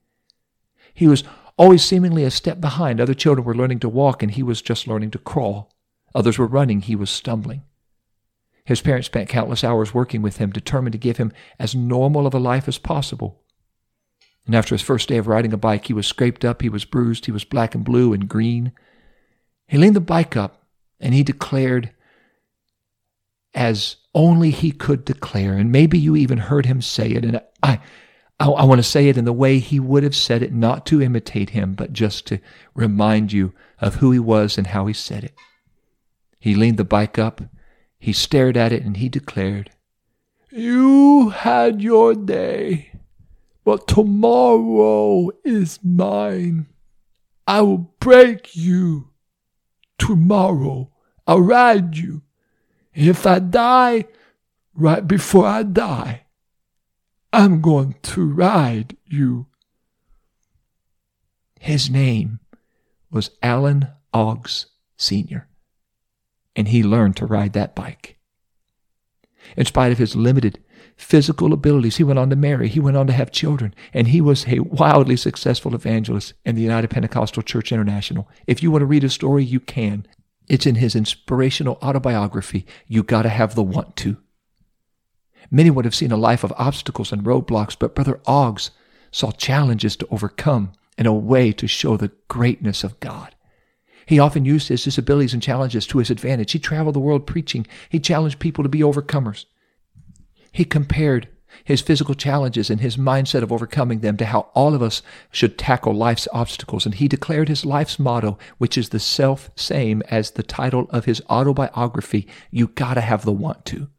He 0.93 1.07
was 1.07 1.23
always 1.57 1.83
seemingly 1.83 2.23
a 2.23 2.31
step 2.31 2.59
behind. 2.59 2.99
Other 2.99 3.13
children 3.13 3.45
were 3.45 3.53
learning 3.53 3.79
to 3.81 3.89
walk, 3.89 4.23
and 4.23 4.31
he 4.31 4.41
was 4.41 4.61
just 4.61 4.87
learning 4.87 5.11
to 5.11 5.19
crawl. 5.19 5.71
Others 6.15 6.39
were 6.39 6.47
running, 6.47 6.81
he 6.81 6.95
was 6.95 7.09
stumbling. 7.09 7.63
His 8.63 8.81
parents 8.81 9.05
spent 9.05 9.29
countless 9.29 9.63
hours 9.63 9.93
working 9.93 10.23
with 10.23 10.37
him, 10.37 10.49
determined 10.49 10.93
to 10.93 10.97
give 10.97 11.17
him 11.17 11.31
as 11.59 11.75
normal 11.75 12.25
of 12.25 12.33
a 12.33 12.39
life 12.39 12.67
as 12.67 12.79
possible. 12.79 13.43
And 14.47 14.55
after 14.55 14.73
his 14.73 14.81
first 14.81 15.07
day 15.07 15.17
of 15.17 15.27
riding 15.27 15.53
a 15.53 15.57
bike, 15.57 15.85
he 15.85 15.93
was 15.93 16.07
scraped 16.07 16.43
up, 16.43 16.61
he 16.61 16.69
was 16.69 16.85
bruised, 16.85 17.25
he 17.25 17.31
was 17.31 17.43
black 17.43 17.75
and 17.75 17.83
blue 17.83 18.13
and 18.13 18.27
green. 18.27 18.71
He 19.67 19.77
leaned 19.77 19.95
the 19.95 20.01
bike 20.01 20.35
up 20.35 20.63
and 20.99 21.13
he 21.13 21.23
declared 21.23 21.91
as 23.55 23.95
only 24.13 24.51
he 24.51 24.71
could 24.71 25.05
declare. 25.05 25.53
And 25.53 25.71
maybe 25.71 25.97
you 25.97 26.15
even 26.15 26.37
heard 26.37 26.65
him 26.65 26.81
say 26.81 27.09
it. 27.09 27.25
And 27.25 27.41
I, 27.63 27.79
I, 28.39 28.47
I 28.49 28.65
want 28.65 28.79
to 28.79 28.83
say 28.83 29.07
it 29.07 29.17
in 29.17 29.25
the 29.25 29.33
way 29.33 29.59
he 29.59 29.79
would 29.79 30.03
have 30.03 30.15
said 30.15 30.43
it, 30.43 30.53
not 30.53 30.85
to 30.87 31.01
imitate 31.01 31.49
him, 31.51 31.73
but 31.73 31.93
just 31.93 32.27
to 32.27 32.39
remind 32.75 33.31
you 33.31 33.53
of 33.79 33.95
who 33.95 34.11
he 34.11 34.19
was 34.19 34.57
and 34.57 34.67
how 34.67 34.85
he 34.85 34.93
said 34.93 35.23
it. 35.23 35.33
He 36.39 36.53
leaned 36.53 36.77
the 36.77 36.85
bike 36.85 37.17
up 37.17 37.41
he 38.05 38.13
stared 38.13 38.55
at 38.55 38.71
it 38.71 38.83
and 38.83 38.97
he 38.97 39.09
declared, 39.09 39.71
You 40.51 41.29
had 41.29 41.81
your 41.81 42.13
day, 42.13 42.91
but 43.63 43.87
tomorrow 43.87 45.31
is 45.43 45.79
mine. 45.83 46.67
I 47.47 47.61
will 47.61 47.95
break 47.99 48.55
you. 48.55 49.09
Tomorrow 49.97 50.91
I'll 51.25 51.41
ride 51.41 51.97
you. 51.97 52.21
If 52.95 53.25
I 53.25 53.39
die 53.39 54.05
right 54.73 55.05
before 55.05 55.45
I 55.45 55.63
die, 55.63 56.23
I'm 57.33 57.61
going 57.61 57.95
to 58.03 58.25
ride 58.25 58.95
you. 59.05 59.47
His 61.59 61.89
name 61.89 62.39
was 63.11 63.31
Alan 63.43 63.89
Oggs 64.13 64.67
Sr 64.97 65.47
and 66.55 66.69
he 66.69 66.83
learned 66.83 67.17
to 67.17 67.25
ride 67.25 67.53
that 67.53 67.75
bike. 67.75 68.17
In 69.57 69.65
spite 69.65 69.91
of 69.91 69.97
his 69.97 70.15
limited 70.15 70.59
physical 70.95 71.53
abilities, 71.53 71.97
he 71.97 72.03
went 72.03 72.17
on 72.17 72.29
to 72.29 72.35
marry, 72.35 72.67
he 72.67 72.79
went 72.79 72.97
on 72.97 73.07
to 73.07 73.13
have 73.13 73.31
children, 73.31 73.75
and 73.93 74.07
he 74.07 74.21
was 74.21 74.47
a 74.47 74.59
wildly 74.59 75.17
successful 75.17 75.75
evangelist 75.75 76.33
in 76.45 76.55
the 76.55 76.61
United 76.61 76.89
Pentecostal 76.89 77.43
Church 77.43 77.71
International. 77.71 78.27
If 78.47 78.63
you 78.63 78.71
want 78.71 78.81
to 78.81 78.87
read 78.87 79.03
his 79.03 79.13
story, 79.13 79.43
you 79.43 79.59
can. 79.59 80.07
It's 80.47 80.65
in 80.65 80.75
his 80.75 80.95
inspirational 80.95 81.77
autobiography, 81.81 82.65
You 82.87 83.03
Gotta 83.03 83.29
Have 83.29 83.55
the 83.55 83.63
Want 83.63 83.95
to. 83.97 84.17
Many 85.49 85.69
would 85.69 85.85
have 85.85 85.95
seen 85.95 86.11
a 86.11 86.17
life 86.17 86.43
of 86.43 86.53
obstacles 86.57 87.11
and 87.11 87.23
roadblocks, 87.23 87.77
but 87.77 87.95
Brother 87.95 88.19
Oggs 88.25 88.71
saw 89.11 89.31
challenges 89.31 89.95
to 89.97 90.07
overcome 90.11 90.73
and 90.97 91.07
a 91.07 91.13
way 91.13 91.51
to 91.53 91.67
show 91.67 91.97
the 91.97 92.11
greatness 92.27 92.83
of 92.83 92.99
God. 92.99 93.35
He 94.05 94.19
often 94.19 94.45
used 94.45 94.67
his 94.67 94.83
disabilities 94.83 95.33
and 95.33 95.41
challenges 95.41 95.87
to 95.87 95.97
his 95.97 96.11
advantage. 96.11 96.51
He 96.51 96.59
traveled 96.59 96.95
the 96.95 96.99
world 96.99 97.25
preaching. 97.25 97.65
He 97.89 97.99
challenged 97.99 98.39
people 98.39 98.63
to 98.63 98.69
be 98.69 98.79
overcomers. 98.79 99.45
He 100.51 100.63
compared 100.63 101.27
his 101.63 101.81
physical 101.81 102.15
challenges 102.15 102.69
and 102.69 102.81
his 102.81 102.97
mindset 102.97 103.41
of 103.41 103.51
overcoming 103.51 103.99
them 103.99 104.17
to 104.17 104.25
how 104.25 104.51
all 104.53 104.73
of 104.73 104.81
us 104.81 105.01
should 105.31 105.57
tackle 105.57 105.93
life's 105.93 106.27
obstacles. 106.33 106.85
And 106.85 106.95
he 106.95 107.07
declared 107.07 107.49
his 107.49 107.65
life's 107.65 107.99
motto, 107.99 108.37
which 108.57 108.77
is 108.77 108.89
the 108.89 108.99
self 108.99 109.49
same 109.55 110.01
as 110.09 110.31
the 110.31 110.43
title 110.43 110.87
of 110.89 111.05
his 111.05 111.21
autobiography 111.29 112.27
You 112.51 112.67
Gotta 112.67 113.01
Have 113.01 113.25
the 113.25 113.31
Want 113.31 113.65
to. 113.65 113.89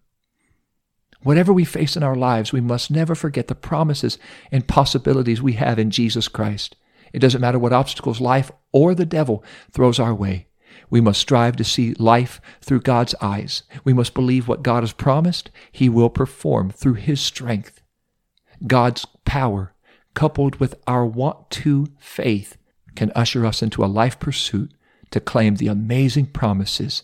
Whatever 1.23 1.53
we 1.53 1.64
face 1.64 1.97
in 1.97 2.03
our 2.03 2.14
lives, 2.14 2.53
we 2.53 2.61
must 2.61 2.90
never 2.90 3.14
forget 3.14 3.49
the 3.49 3.55
promises 3.55 4.19
and 4.53 4.69
possibilities 4.69 5.42
we 5.42 5.55
have 5.55 5.79
in 5.79 5.90
Jesus 5.90 6.29
Christ. 6.29 6.77
It 7.12 7.19
doesn't 7.19 7.40
matter 7.40 7.59
what 7.59 7.73
obstacles 7.73 8.21
life 8.21 8.53
or 8.73 8.95
the 8.95 9.07
devil 9.07 9.42
throws 9.73 9.99
our 9.99 10.14
way. 10.14 10.47
We 10.90 11.00
must 11.00 11.20
strive 11.20 11.56
to 11.56 11.64
see 11.64 11.94
life 11.94 12.40
through 12.60 12.80
God's 12.80 13.14
eyes. 13.20 13.62
We 13.84 13.92
must 13.92 14.14
believe 14.14 14.48
what 14.48 14.62
God 14.62 14.82
has 14.82 14.92
promised, 14.92 15.50
He 15.72 15.88
will 15.88 16.10
perform 16.10 16.70
through 16.70 16.94
His 16.94 17.20
strength. 17.20 17.82
God's 18.66 19.06
power, 19.24 19.74
coupled 20.14 20.56
with 20.56 20.74
our 20.86 21.04
want 21.04 21.50
to 21.50 21.88
faith, 21.98 22.56
can 22.94 23.12
usher 23.14 23.44
us 23.44 23.62
into 23.62 23.84
a 23.84 23.86
life 23.86 24.18
pursuit 24.18 24.72
to 25.10 25.20
claim 25.20 25.56
the 25.56 25.68
amazing 25.68 26.26
promises 26.26 27.02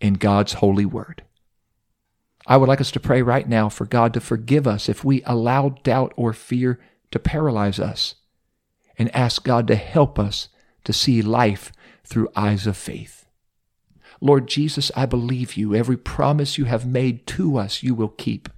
in 0.00 0.14
God's 0.14 0.54
holy 0.54 0.86
word. 0.86 1.22
I 2.46 2.56
would 2.56 2.68
like 2.68 2.80
us 2.80 2.90
to 2.92 3.00
pray 3.00 3.22
right 3.22 3.48
now 3.48 3.68
for 3.68 3.86
God 3.86 4.14
to 4.14 4.20
forgive 4.20 4.66
us 4.66 4.88
if 4.88 5.04
we 5.04 5.22
allow 5.24 5.70
doubt 5.82 6.12
or 6.16 6.32
fear 6.32 6.80
to 7.12 7.18
paralyze 7.18 7.78
us 7.78 8.16
and 8.98 9.14
ask 9.14 9.44
God 9.44 9.66
to 9.68 9.76
help 9.76 10.18
us 10.18 10.48
to 10.84 10.92
see 10.92 11.22
life 11.22 11.72
through 12.12 12.28
eyes 12.36 12.66
of 12.66 12.76
faith. 12.76 13.26
Lord 14.20 14.46
Jesus, 14.46 14.92
I 14.94 15.06
believe 15.06 15.54
you. 15.56 15.74
Every 15.74 15.96
promise 15.96 16.58
you 16.58 16.66
have 16.66 16.86
made 16.86 17.26
to 17.28 17.56
us, 17.56 17.82
you 17.82 17.94
will 17.94 18.10
keep. 18.10 18.50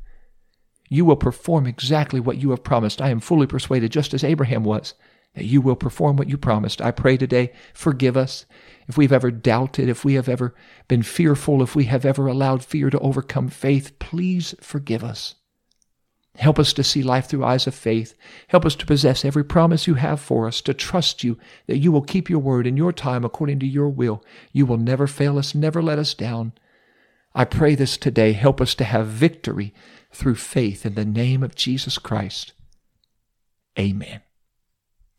You 0.91 1.05
will 1.05 1.17
perform 1.17 1.67
exactly 1.67 2.19
what 2.19 2.37
you 2.39 2.51
have 2.51 2.65
promised. 2.65 3.01
I 3.01 3.11
am 3.11 3.21
fully 3.21 3.47
persuaded, 3.47 3.93
just 3.93 4.13
as 4.13 4.25
Abraham 4.25 4.65
was, 4.65 4.95
that 5.35 5.45
you 5.45 5.61
will 5.61 5.77
perform 5.77 6.17
what 6.17 6.29
you 6.29 6.37
promised. 6.37 6.83
I 6.83 6.91
pray 6.91 7.17
today, 7.17 7.53
forgive 7.73 8.17
us 8.17 8.45
if 8.89 8.99
we've 8.99 9.13
ever 9.13 9.31
doubted, 9.31 9.89
if 9.89 10.05
we 10.05 10.15
have 10.15 10.29
ever 10.29 10.55
been 10.89 11.05
fearful, 11.05 11.63
if 11.63 11.77
we 11.77 11.85
have 11.85 12.05
ever 12.05 12.27
allowed 12.27 12.65
fear 12.65 12.91
to 12.91 12.99
overcome 12.99 13.49
faith. 13.49 13.99
Please 14.01 14.55
forgive 14.61 15.05
us. 15.05 15.37
Help 16.37 16.59
us 16.59 16.73
to 16.73 16.83
see 16.83 17.03
life 17.03 17.27
through 17.27 17.45
eyes 17.45 17.67
of 17.67 17.75
faith. 17.75 18.15
Help 18.49 18.65
us 18.65 18.75
to 18.77 18.87
possess 18.87 19.25
every 19.25 19.45
promise 19.45 19.87
you 19.87 19.95
have 19.95 20.21
for 20.21 20.49
us, 20.49 20.61
to 20.63 20.75
trust 20.75 21.23
you 21.23 21.39
that 21.67 21.79
you 21.79 21.93
will 21.93 22.03
keep 22.03 22.29
your 22.29 22.41
word 22.41 22.67
in 22.67 22.77
your 22.77 22.93
time 22.93 23.25
according 23.25 23.61
to 23.61 23.67
your 23.67 23.89
will. 23.89 24.25
You 24.53 24.67
will 24.67 24.77
never 24.77 25.07
fail 25.07 25.39
us, 25.39 25.55
never 25.55 25.81
let 25.81 25.99
us 25.99 26.13
down. 26.13 26.53
I 27.35 27.45
pray 27.45 27.75
this 27.75 27.97
today. 27.97 28.33
Help 28.33 28.61
us 28.61 28.75
to 28.77 28.85
have 28.85 29.07
victory 29.07 29.73
through 30.13 30.37
faith 30.37 30.85
in 30.85 30.95
the 30.95 31.05
name 31.05 31.43
of 31.43 31.55
Jesus 31.55 31.99
Christ. 31.99 32.53
Amen. 33.79 34.21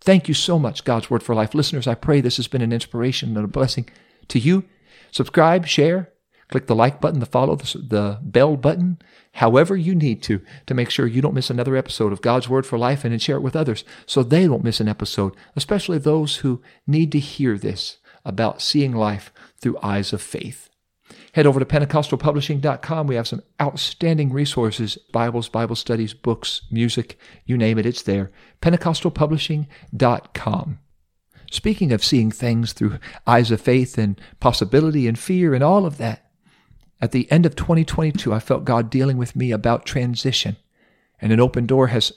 Thank 0.01 0.27
you 0.27 0.33
so 0.33 0.59
much, 0.59 0.83
God's 0.83 1.09
Word 1.09 1.23
for 1.23 1.33
Life 1.33 1.55
listeners. 1.55 1.87
I 1.87 1.95
pray 1.95 2.21
this 2.21 2.37
has 2.37 2.47
been 2.47 2.61
an 2.61 2.71
inspiration 2.71 3.35
and 3.35 3.45
a 3.45 3.47
blessing 3.47 3.89
to 4.27 4.39
you. 4.39 4.63
Subscribe, 5.11 5.65
share, 5.65 6.11
Click 6.49 6.67
the 6.67 6.75
like 6.75 7.01
button, 7.01 7.19
the 7.19 7.25
follow, 7.25 7.55
the, 7.55 7.77
the 7.77 8.19
bell 8.21 8.55
button, 8.55 8.99
however 9.33 9.75
you 9.75 9.95
need 9.95 10.21
to, 10.23 10.41
to 10.67 10.73
make 10.73 10.89
sure 10.89 11.07
you 11.07 11.21
don't 11.21 11.33
miss 11.33 11.49
another 11.49 11.75
episode 11.75 12.13
of 12.13 12.21
God's 12.21 12.47
Word 12.47 12.65
for 12.65 12.77
Life 12.77 13.03
and 13.03 13.11
then 13.11 13.19
share 13.19 13.37
it 13.37 13.41
with 13.41 13.55
others 13.55 13.83
so 14.05 14.21
they 14.21 14.45
don't 14.45 14.63
miss 14.63 14.79
an 14.79 14.87
episode, 14.87 15.35
especially 15.55 15.97
those 15.97 16.37
who 16.37 16.61
need 16.85 17.11
to 17.11 17.19
hear 17.19 17.57
this 17.57 17.97
about 18.23 18.61
seeing 18.61 18.93
life 18.93 19.33
through 19.59 19.79
eyes 19.81 20.13
of 20.13 20.21
faith. 20.21 20.69
Head 21.33 21.45
over 21.45 21.59
to 21.59 21.65
PentecostalPublishing.com. 21.65 23.07
We 23.07 23.15
have 23.15 23.27
some 23.27 23.43
outstanding 23.61 24.31
resources 24.31 24.97
Bibles, 25.11 25.49
Bible 25.49 25.75
studies, 25.75 26.13
books, 26.13 26.61
music, 26.71 27.19
you 27.45 27.57
name 27.57 27.77
it, 27.77 27.85
it's 27.85 28.03
there. 28.03 28.31
PentecostalPublishing.com. 28.61 30.79
Speaking 31.51 31.91
of 31.91 32.03
seeing 32.03 32.31
things 32.31 32.73
through 32.73 32.97
eyes 33.27 33.51
of 33.51 33.61
faith 33.61 33.97
and 33.97 34.19
possibility 34.39 35.07
and 35.07 35.19
fear 35.19 35.53
and 35.53 35.63
all 35.63 35.85
of 35.85 35.97
that, 35.97 36.24
at 37.01 37.11
the 37.11 37.29
end 37.31 37.45
of 37.45 37.55
2022, 37.55 38.33
I 38.33 38.39
felt 38.39 38.65
God 38.65 38.89
dealing 38.89 39.17
with 39.17 39.35
me 39.35 39.51
about 39.51 39.85
transition. 39.85 40.55
And 41.19 41.31
an 41.31 41.39
open 41.39 41.65
door 41.65 41.87
has 41.87 42.13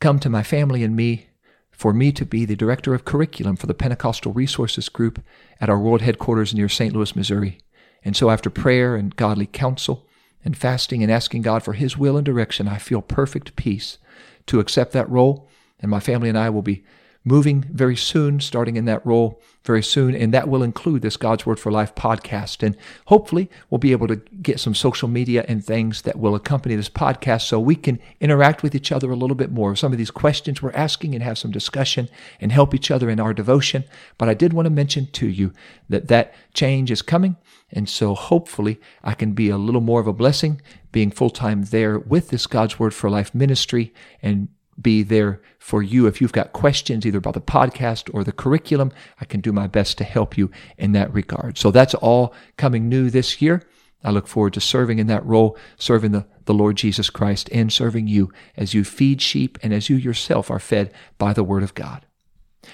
come 0.00 0.18
to 0.20 0.30
my 0.30 0.42
family 0.42 0.82
and 0.82 0.94
me 0.94 1.26
for 1.70 1.92
me 1.92 2.10
to 2.12 2.24
be 2.24 2.44
the 2.44 2.56
director 2.56 2.94
of 2.94 3.04
curriculum 3.04 3.56
for 3.56 3.66
the 3.66 3.74
Pentecostal 3.74 4.32
Resources 4.32 4.88
Group 4.88 5.22
at 5.60 5.68
our 5.68 5.78
world 5.78 6.02
headquarters 6.02 6.54
near 6.54 6.68
St. 6.68 6.94
Louis, 6.94 7.14
Missouri. 7.14 7.58
And 8.04 8.16
so, 8.16 8.30
after 8.30 8.48
prayer 8.48 8.96
and 8.96 9.14
godly 9.14 9.46
counsel 9.46 10.06
and 10.44 10.56
fasting 10.56 11.02
and 11.02 11.10
asking 11.10 11.42
God 11.42 11.62
for 11.62 11.74
His 11.74 11.98
will 11.98 12.16
and 12.16 12.24
direction, 12.24 12.68
I 12.68 12.78
feel 12.78 13.02
perfect 13.02 13.56
peace 13.56 13.98
to 14.46 14.60
accept 14.60 14.92
that 14.92 15.10
role. 15.10 15.48
And 15.80 15.90
my 15.90 16.00
family 16.00 16.28
and 16.28 16.38
I 16.38 16.48
will 16.48 16.62
be 16.62 16.84
moving 17.26 17.66
very 17.72 17.96
soon, 17.96 18.38
starting 18.38 18.76
in 18.76 18.84
that 18.84 19.04
role 19.04 19.42
very 19.64 19.82
soon. 19.82 20.14
And 20.14 20.32
that 20.32 20.48
will 20.48 20.62
include 20.62 21.02
this 21.02 21.16
God's 21.16 21.44
Word 21.44 21.58
for 21.58 21.72
Life 21.72 21.92
podcast. 21.96 22.62
And 22.62 22.76
hopefully, 23.06 23.50
we'll 23.68 23.80
be 23.80 23.90
able 23.90 24.06
to 24.06 24.16
get 24.40 24.60
some 24.60 24.76
social 24.76 25.08
media 25.08 25.44
and 25.48 25.62
things 25.62 26.02
that 26.02 26.20
will 26.20 26.36
accompany 26.36 26.76
this 26.76 26.88
podcast 26.88 27.42
so 27.42 27.58
we 27.58 27.74
can 27.74 27.98
interact 28.20 28.62
with 28.62 28.76
each 28.76 28.92
other 28.92 29.10
a 29.10 29.16
little 29.16 29.34
bit 29.34 29.50
more. 29.50 29.74
Some 29.74 29.90
of 29.90 29.98
these 29.98 30.12
questions 30.12 30.62
we're 30.62 30.70
asking 30.70 31.14
and 31.14 31.24
have 31.24 31.36
some 31.36 31.50
discussion 31.50 32.08
and 32.40 32.52
help 32.52 32.72
each 32.72 32.92
other 32.92 33.10
in 33.10 33.18
our 33.18 33.34
devotion. 33.34 33.82
But 34.18 34.28
I 34.28 34.34
did 34.34 34.52
want 34.52 34.66
to 34.66 34.70
mention 34.70 35.08
to 35.08 35.26
you 35.26 35.52
that 35.88 36.06
that 36.06 36.32
change 36.54 36.92
is 36.92 37.02
coming. 37.02 37.36
And 37.72 37.88
so 37.88 38.14
hopefully 38.14 38.80
I 39.02 39.14
can 39.14 39.32
be 39.32 39.50
a 39.50 39.58
little 39.58 39.80
more 39.80 40.00
of 40.00 40.06
a 40.06 40.12
blessing 40.12 40.62
being 40.92 41.10
full 41.10 41.30
time 41.30 41.64
there 41.64 41.98
with 41.98 42.28
this 42.28 42.46
God's 42.46 42.78
Word 42.78 42.94
for 42.94 43.10
Life 43.10 43.34
ministry 43.34 43.92
and 44.22 44.48
be 44.80 45.02
there 45.02 45.40
for 45.58 45.82
you. 45.82 46.06
If 46.06 46.20
you've 46.20 46.32
got 46.32 46.52
questions 46.52 47.04
either 47.06 47.18
about 47.18 47.34
the 47.34 47.40
podcast 47.40 48.12
or 48.14 48.24
the 48.24 48.32
curriculum, 48.32 48.92
I 49.20 49.24
can 49.24 49.40
do 49.40 49.52
my 49.52 49.66
best 49.66 49.98
to 49.98 50.04
help 50.04 50.36
you 50.38 50.50
in 50.78 50.92
that 50.92 51.12
regard. 51.12 51.58
So 51.58 51.70
that's 51.70 51.94
all 51.94 52.34
coming 52.56 52.88
new 52.88 53.10
this 53.10 53.42
year. 53.42 53.62
I 54.04 54.10
look 54.10 54.28
forward 54.28 54.54
to 54.54 54.60
serving 54.60 55.00
in 55.00 55.08
that 55.08 55.26
role, 55.26 55.58
serving 55.78 56.12
the, 56.12 56.26
the 56.44 56.54
Lord 56.54 56.76
Jesus 56.76 57.10
Christ 57.10 57.48
and 57.52 57.72
serving 57.72 58.06
you 58.06 58.32
as 58.56 58.72
you 58.72 58.84
feed 58.84 59.20
sheep 59.20 59.58
and 59.62 59.74
as 59.74 59.90
you 59.90 59.96
yourself 59.96 60.50
are 60.50 60.60
fed 60.60 60.92
by 61.18 61.32
the 61.32 61.42
Word 61.42 61.64
of 61.64 61.74
God. 61.74 62.05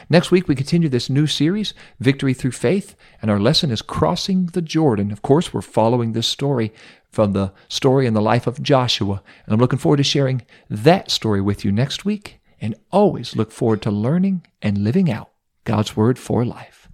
Next 0.08 0.30
week, 0.30 0.48
we 0.48 0.54
continue 0.54 0.88
this 0.88 1.10
new 1.10 1.26
series, 1.26 1.74
Victory 2.00 2.34
Through 2.34 2.52
Faith, 2.52 2.96
and 3.20 3.30
our 3.30 3.40
lesson 3.40 3.70
is 3.70 3.82
Crossing 3.82 4.46
the 4.46 4.62
Jordan. 4.62 5.10
Of 5.10 5.22
course, 5.22 5.52
we're 5.52 5.62
following 5.62 6.12
this 6.12 6.26
story 6.26 6.72
from 7.10 7.32
the 7.32 7.52
story 7.68 8.06
in 8.06 8.14
the 8.14 8.22
life 8.22 8.46
of 8.46 8.62
Joshua. 8.62 9.22
And 9.44 9.54
I'm 9.54 9.60
looking 9.60 9.78
forward 9.78 9.98
to 9.98 10.02
sharing 10.02 10.42
that 10.70 11.10
story 11.10 11.40
with 11.40 11.64
you 11.64 11.72
next 11.72 12.04
week. 12.04 12.40
And 12.60 12.74
always 12.90 13.34
look 13.34 13.50
forward 13.50 13.82
to 13.82 13.90
learning 13.90 14.46
and 14.62 14.78
living 14.78 15.10
out 15.10 15.30
God's 15.64 15.96
Word 15.96 16.18
for 16.18 16.44
life. 16.44 16.88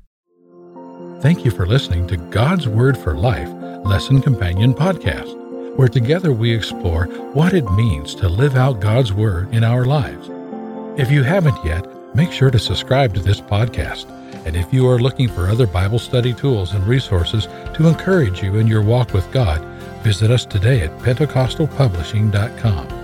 Thank 1.21 1.45
you 1.45 1.51
for 1.51 1.67
listening 1.67 2.07
to 2.09 2.17
God's 2.17 2.69
Word 2.69 2.97
for 2.97 3.15
Life 3.15 3.49
Lesson 3.85 4.23
Companion 4.23 4.73
Podcast, 4.73 5.77
where 5.77 5.89
together 5.89 6.33
we 6.33 6.55
explore 6.55 7.07
what 7.33 7.55
it 7.55 7.71
means 7.73 8.15
to 8.17 8.29
live 8.29 8.57
out 8.57 8.81
God's 8.81 9.13
Word 9.13 9.53
in 9.55 9.63
our 9.63 9.85
lives. 9.85 10.31
If 10.99 11.11
you 11.11 11.23
haven't 11.23 11.65
yet, 11.65 11.85
make 12.15 12.33
sure 12.33 12.51
to 12.51 12.59
subscribe 12.59 13.15
to 13.15 13.21
this 13.21 13.41
podcast. 13.41 14.11
And 14.47 14.57
if 14.57 14.73
you 14.73 14.89
are 14.89 14.99
looking 14.99 15.29
for 15.29 15.49
other 15.49 15.67
Bible 15.67 15.99
study 15.99 16.33
tools 16.33 16.73
and 16.73 16.87
resources 16.87 17.47
to 17.75 17.87
encourage 17.87 18.43
you 18.43 18.57
in 18.57 18.67
your 18.67 18.83
walk 18.83 19.13
with 19.13 19.31
God, 19.31 19.63
Visit 20.03 20.31
us 20.31 20.45
today 20.45 20.83
at 20.83 20.97
PentecostalPublishing.com. 20.99 22.98